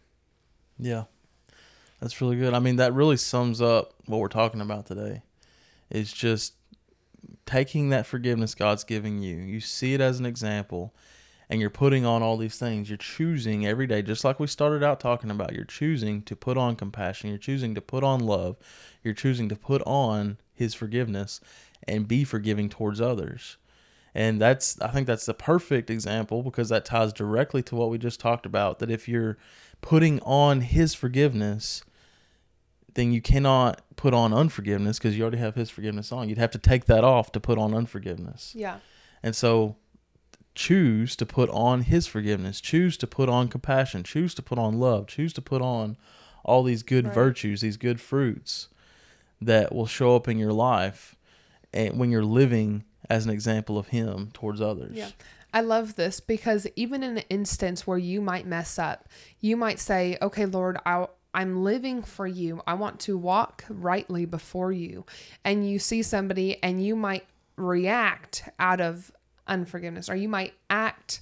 Yeah. 0.78 1.04
That's 2.00 2.20
really 2.20 2.36
good. 2.36 2.54
I 2.54 2.58
mean, 2.58 2.76
that 2.76 2.94
really 2.94 3.16
sums 3.16 3.60
up 3.60 3.94
what 4.06 4.18
we're 4.18 4.28
talking 4.28 4.60
about 4.60 4.86
today. 4.86 5.22
It's 5.90 6.12
just 6.12 6.54
taking 7.44 7.90
that 7.90 8.06
forgiveness 8.06 8.54
God's 8.54 8.84
giving 8.84 9.20
you. 9.20 9.36
You 9.36 9.60
see 9.60 9.94
it 9.94 10.00
as 10.00 10.18
an 10.18 10.26
example 10.26 10.94
and 11.48 11.60
you're 11.60 11.70
putting 11.70 12.04
on 12.04 12.22
all 12.22 12.36
these 12.36 12.58
things. 12.58 12.88
You're 12.88 12.98
choosing 12.98 13.66
every 13.66 13.86
day, 13.86 14.02
just 14.02 14.24
like 14.24 14.40
we 14.40 14.46
started 14.46 14.82
out 14.82 14.98
talking 14.98 15.30
about. 15.30 15.52
You're 15.52 15.64
choosing 15.64 16.22
to 16.22 16.34
put 16.34 16.56
on 16.56 16.76
compassion. 16.76 17.30
You're 17.30 17.38
choosing 17.38 17.74
to 17.74 17.80
put 17.80 18.02
on 18.02 18.20
love. 18.20 18.56
You're 19.02 19.14
choosing 19.14 19.48
to 19.50 19.56
put 19.56 19.82
on 19.86 20.38
His 20.52 20.74
forgiveness 20.74 21.40
and 21.86 22.08
be 22.08 22.24
forgiving 22.24 22.68
towards 22.68 23.00
others. 23.00 23.58
And 24.14 24.40
that's, 24.40 24.80
I 24.80 24.88
think 24.88 25.06
that's 25.06 25.26
the 25.26 25.34
perfect 25.34 25.90
example 25.90 26.42
because 26.42 26.70
that 26.70 26.84
ties 26.84 27.12
directly 27.12 27.62
to 27.64 27.76
what 27.76 27.90
we 27.90 27.98
just 27.98 28.18
talked 28.18 28.46
about. 28.46 28.78
That 28.80 28.90
if 28.90 29.08
you're 29.08 29.36
putting 29.80 30.20
on 30.20 30.62
His 30.62 30.94
forgiveness, 30.94 31.84
then 32.96 33.12
you 33.12 33.22
cannot 33.22 33.80
put 33.96 34.12
on 34.12 34.34
unforgiveness 34.34 34.98
because 34.98 35.16
you 35.16 35.22
already 35.22 35.38
have 35.38 35.54
His 35.54 35.70
forgiveness 35.70 36.10
on. 36.12 36.28
You'd 36.28 36.38
have 36.38 36.50
to 36.50 36.58
take 36.58 36.84
that 36.86 37.04
off 37.04 37.30
to 37.32 37.40
put 37.40 37.56
on 37.58 37.72
unforgiveness. 37.72 38.52
Yeah. 38.54 38.78
And 39.22 39.34
so 39.36 39.76
choose 40.54 41.14
to 41.16 41.26
put 41.26 41.50
on 41.50 41.82
his 41.82 42.06
forgiveness, 42.06 42.60
choose 42.60 42.96
to 42.96 43.06
put 43.06 43.28
on 43.28 43.48
compassion, 43.48 44.02
choose 44.02 44.34
to 44.34 44.42
put 44.42 44.58
on 44.58 44.78
love, 44.78 45.06
choose 45.06 45.32
to 45.34 45.42
put 45.42 45.60
on 45.60 45.96
all 46.44 46.62
these 46.62 46.82
good 46.82 47.04
Right. 47.06 47.14
virtues, 47.14 47.60
these 47.60 47.76
good 47.76 48.00
fruits 48.00 48.68
that 49.40 49.74
will 49.74 49.86
show 49.86 50.16
up 50.16 50.26
in 50.28 50.38
your 50.38 50.52
life 50.52 51.14
and 51.74 51.98
when 51.98 52.10
you're 52.10 52.24
living 52.24 52.84
as 53.10 53.26
an 53.26 53.30
example 53.30 53.76
of 53.76 53.88
him 53.88 54.30
towards 54.32 54.60
others. 54.60 54.96
Yeah. 54.96 55.10
I 55.52 55.60
love 55.60 55.96
this 55.96 56.20
because 56.20 56.66
even 56.74 57.02
in 57.02 57.18
an 57.18 57.24
instance 57.28 57.86
where 57.86 57.98
you 57.98 58.20
might 58.20 58.46
mess 58.46 58.78
up, 58.78 59.08
you 59.40 59.56
might 59.56 59.78
say, 59.78 60.16
Okay, 60.22 60.46
Lord, 60.46 60.78
I, 60.86 61.06
I'm 61.36 61.62
living 61.62 62.02
for 62.02 62.26
you. 62.26 62.62
I 62.66 62.74
want 62.74 62.98
to 63.00 63.16
walk 63.16 63.64
rightly 63.68 64.24
before 64.24 64.72
you. 64.72 65.04
And 65.44 65.68
you 65.68 65.78
see 65.78 66.02
somebody 66.02 66.60
and 66.62 66.84
you 66.84 66.96
might 66.96 67.26
react 67.56 68.48
out 68.58 68.80
of 68.80 69.12
unforgiveness 69.46 70.08
or 70.08 70.16
you 70.16 70.28
might 70.28 70.54
act 70.70 71.20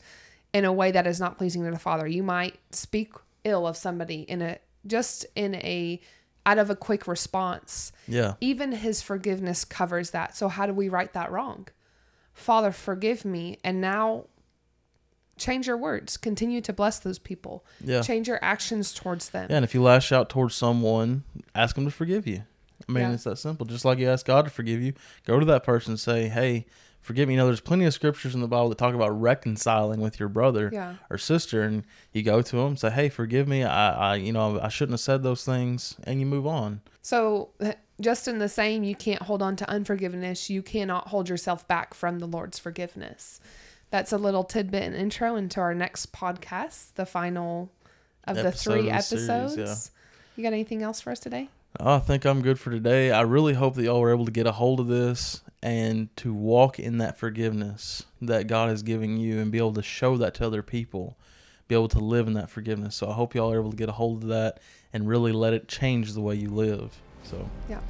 in 0.52 0.64
a 0.64 0.72
way 0.72 0.92
that 0.92 1.06
is 1.06 1.18
not 1.20 1.36
pleasing 1.36 1.64
to 1.64 1.70
the 1.70 1.78
Father. 1.78 2.06
You 2.06 2.22
might 2.22 2.58
speak 2.70 3.12
ill 3.44 3.66
of 3.66 3.76
somebody 3.76 4.20
in 4.22 4.40
a 4.40 4.58
just 4.86 5.26
in 5.34 5.54
a 5.56 6.00
out 6.46 6.58
of 6.58 6.70
a 6.70 6.76
quick 6.76 7.06
response 7.06 7.90
Yeah. 8.06 8.34
even 8.40 8.72
his 8.72 9.02
forgiveness 9.02 9.64
covers 9.64 10.10
that. 10.10 10.36
So 10.36 10.48
how 10.48 10.66
do 10.66 10.72
we 10.74 10.88
right 10.88 11.12
that 11.14 11.32
wrong? 11.32 11.68
Father, 12.34 12.70
forgive 12.72 13.24
me. 13.24 13.58
And 13.64 13.80
now 13.80 14.24
change 15.36 15.66
your 15.66 15.76
words. 15.76 16.16
Continue 16.16 16.60
to 16.62 16.72
bless 16.72 16.98
those 16.98 17.18
people. 17.18 17.64
Yeah. 17.82 18.02
Change 18.02 18.28
your 18.28 18.38
actions 18.42 18.92
towards 18.92 19.30
them. 19.30 19.48
Yeah, 19.50 19.56
and 19.56 19.64
if 19.64 19.74
you 19.74 19.82
lash 19.82 20.12
out 20.12 20.28
towards 20.28 20.54
someone, 20.54 21.24
ask 21.54 21.74
them 21.74 21.84
to 21.84 21.90
forgive 21.90 22.26
you. 22.26 22.42
I 22.88 22.92
mean, 22.92 23.04
Yeah. 23.04 23.12
it's 23.12 23.24
that 23.24 23.38
simple. 23.38 23.66
Just 23.66 23.84
like 23.84 23.98
you 23.98 24.08
ask 24.08 24.26
God 24.26 24.44
to 24.44 24.50
forgive 24.50 24.82
you, 24.82 24.92
go 25.26 25.38
to 25.40 25.46
that 25.46 25.64
person 25.64 25.92
and 25.92 26.00
say, 26.00 26.28
"Hey, 26.28 26.66
forgive 27.00 27.28
me." 27.28 27.34
You 27.34 27.38
know, 27.38 27.46
there's 27.46 27.60
plenty 27.60 27.84
of 27.86 27.94
scriptures 27.94 28.34
in 28.34 28.40
the 28.40 28.48
Bible 28.48 28.68
that 28.70 28.78
talk 28.78 28.94
about 28.94 29.10
reconciling 29.20 30.00
with 30.00 30.18
your 30.20 30.28
brother 30.28 30.70
Yeah. 30.72 30.94
or 31.10 31.16
sister, 31.16 31.62
and 31.62 31.84
you 32.12 32.22
go 32.22 32.42
to 32.42 32.56
them, 32.56 32.76
say, 32.76 32.90
"Hey, 32.90 33.08
forgive 33.08 33.48
me. 33.48 33.62
I, 33.64 34.12
I, 34.12 34.16
you 34.16 34.32
know, 34.32 34.60
I 34.60 34.68
shouldn't 34.68 34.94
have 34.94 35.00
said 35.00 35.22
those 35.22 35.44
things," 35.44 35.96
and 36.04 36.20
you 36.20 36.26
move 36.26 36.46
on. 36.46 36.80
So 37.00 37.50
just 38.00 38.26
in 38.28 38.38
the 38.38 38.48
same, 38.48 38.82
you 38.84 38.96
can't 38.96 39.22
hold 39.22 39.40
on 39.40 39.56
to 39.56 39.68
unforgiveness. 39.70 40.50
You 40.50 40.60
cannot 40.62 41.08
hold 41.08 41.28
yourself 41.28 41.66
back 41.68 41.94
from 41.94 42.18
the 42.18 42.26
Lord's 42.26 42.58
forgiveness. 42.58 43.40
That's 43.94 44.10
a 44.10 44.18
little 44.18 44.42
tidbit 44.42 44.82
and 44.82 44.96
intro 44.96 45.36
into 45.36 45.60
our 45.60 45.72
next 45.72 46.12
podcast, 46.12 46.94
the 46.96 47.06
final 47.06 47.70
of 48.24 48.34
the 48.34 48.44
Episode 48.44 48.72
three 48.72 48.90
of 48.90 48.96
the 48.96 49.02
series, 49.02 49.30
episodes. 49.30 49.56
yeah. 49.56 50.34
You 50.34 50.42
got 50.42 50.52
anything 50.52 50.82
else 50.82 51.00
for 51.00 51.12
us 51.12 51.20
today? 51.20 51.48
Oh, 51.78 51.94
I 51.94 51.98
think 52.00 52.24
I'm 52.24 52.42
good 52.42 52.58
for 52.58 52.72
today. 52.72 53.12
I 53.12 53.20
really 53.20 53.54
hope 53.54 53.76
that 53.76 53.84
y'all 53.84 54.00
were 54.00 54.10
able 54.10 54.24
to 54.24 54.32
get 54.32 54.48
a 54.48 54.50
hold 54.52 54.80
of 54.80 54.88
this 54.88 55.42
and 55.62 56.08
to 56.16 56.34
walk 56.34 56.80
in 56.80 56.98
that 56.98 57.16
forgiveness 57.16 58.02
that 58.20 58.48
God 58.48 58.72
is 58.72 58.82
giving 58.82 59.16
you 59.16 59.38
and 59.38 59.52
be 59.52 59.58
able 59.58 59.74
to 59.74 59.82
show 59.82 60.16
that 60.16 60.34
to 60.34 60.46
other 60.46 60.64
people, 60.64 61.16
be 61.68 61.76
able 61.76 61.86
to 61.86 62.00
live 62.00 62.26
in 62.26 62.32
that 62.32 62.50
forgiveness. 62.50 62.96
So 62.96 63.08
I 63.08 63.12
hope 63.12 63.32
y'all 63.32 63.52
are 63.52 63.60
able 63.60 63.70
to 63.70 63.76
get 63.76 63.88
a 63.88 63.92
hold 63.92 64.24
of 64.24 64.28
that 64.30 64.58
and 64.92 65.06
really 65.06 65.30
let 65.30 65.52
it 65.52 65.68
change 65.68 66.14
the 66.14 66.20
way 66.20 66.34
you 66.34 66.48
live. 66.48 66.98
So 67.24 67.48
Yeah. 67.68 67.80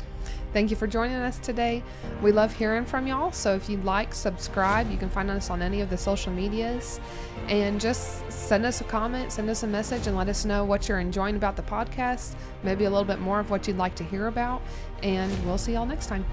Thank 0.52 0.70
you 0.70 0.76
for 0.76 0.86
joining 0.86 1.16
us 1.16 1.38
today. 1.38 1.82
We 2.22 2.30
love 2.30 2.54
hearing 2.54 2.84
from 2.84 3.08
y'all. 3.08 3.32
So 3.32 3.56
if 3.56 3.68
you'd 3.68 3.84
like, 3.84 4.14
subscribe. 4.14 4.88
You 4.88 4.96
can 4.96 5.10
find 5.10 5.28
us 5.28 5.50
on 5.50 5.60
any 5.60 5.80
of 5.80 5.90
the 5.90 5.98
social 5.98 6.32
medias. 6.32 7.00
And 7.48 7.80
just 7.80 8.30
send 8.30 8.64
us 8.64 8.80
a 8.80 8.84
comment, 8.84 9.32
send 9.32 9.50
us 9.50 9.64
a 9.64 9.66
message, 9.66 10.06
and 10.06 10.16
let 10.16 10.28
us 10.28 10.44
know 10.44 10.64
what 10.64 10.88
you're 10.88 11.00
enjoying 11.00 11.34
about 11.34 11.56
the 11.56 11.62
podcast. 11.62 12.36
Maybe 12.62 12.84
a 12.84 12.90
little 12.90 13.04
bit 13.04 13.18
more 13.18 13.40
of 13.40 13.50
what 13.50 13.66
you'd 13.66 13.78
like 13.78 13.96
to 13.96 14.04
hear 14.04 14.28
about. 14.28 14.62
And 15.02 15.44
we'll 15.44 15.58
see 15.58 15.72
y'all 15.72 15.86
next 15.86 16.06
time. 16.06 16.24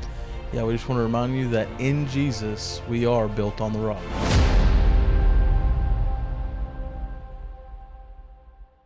yeah, 0.53 0.63
we 0.63 0.73
just 0.73 0.87
want 0.87 0.99
to 0.99 1.03
remind 1.03 1.35
you 1.35 1.49
that 1.49 1.67
in 1.79 2.07
Jesus 2.07 2.79
we 2.87 3.07
are 3.07 3.27
built 3.27 3.59
on 3.59 3.73
the 3.73 3.79
rock. 3.79 4.03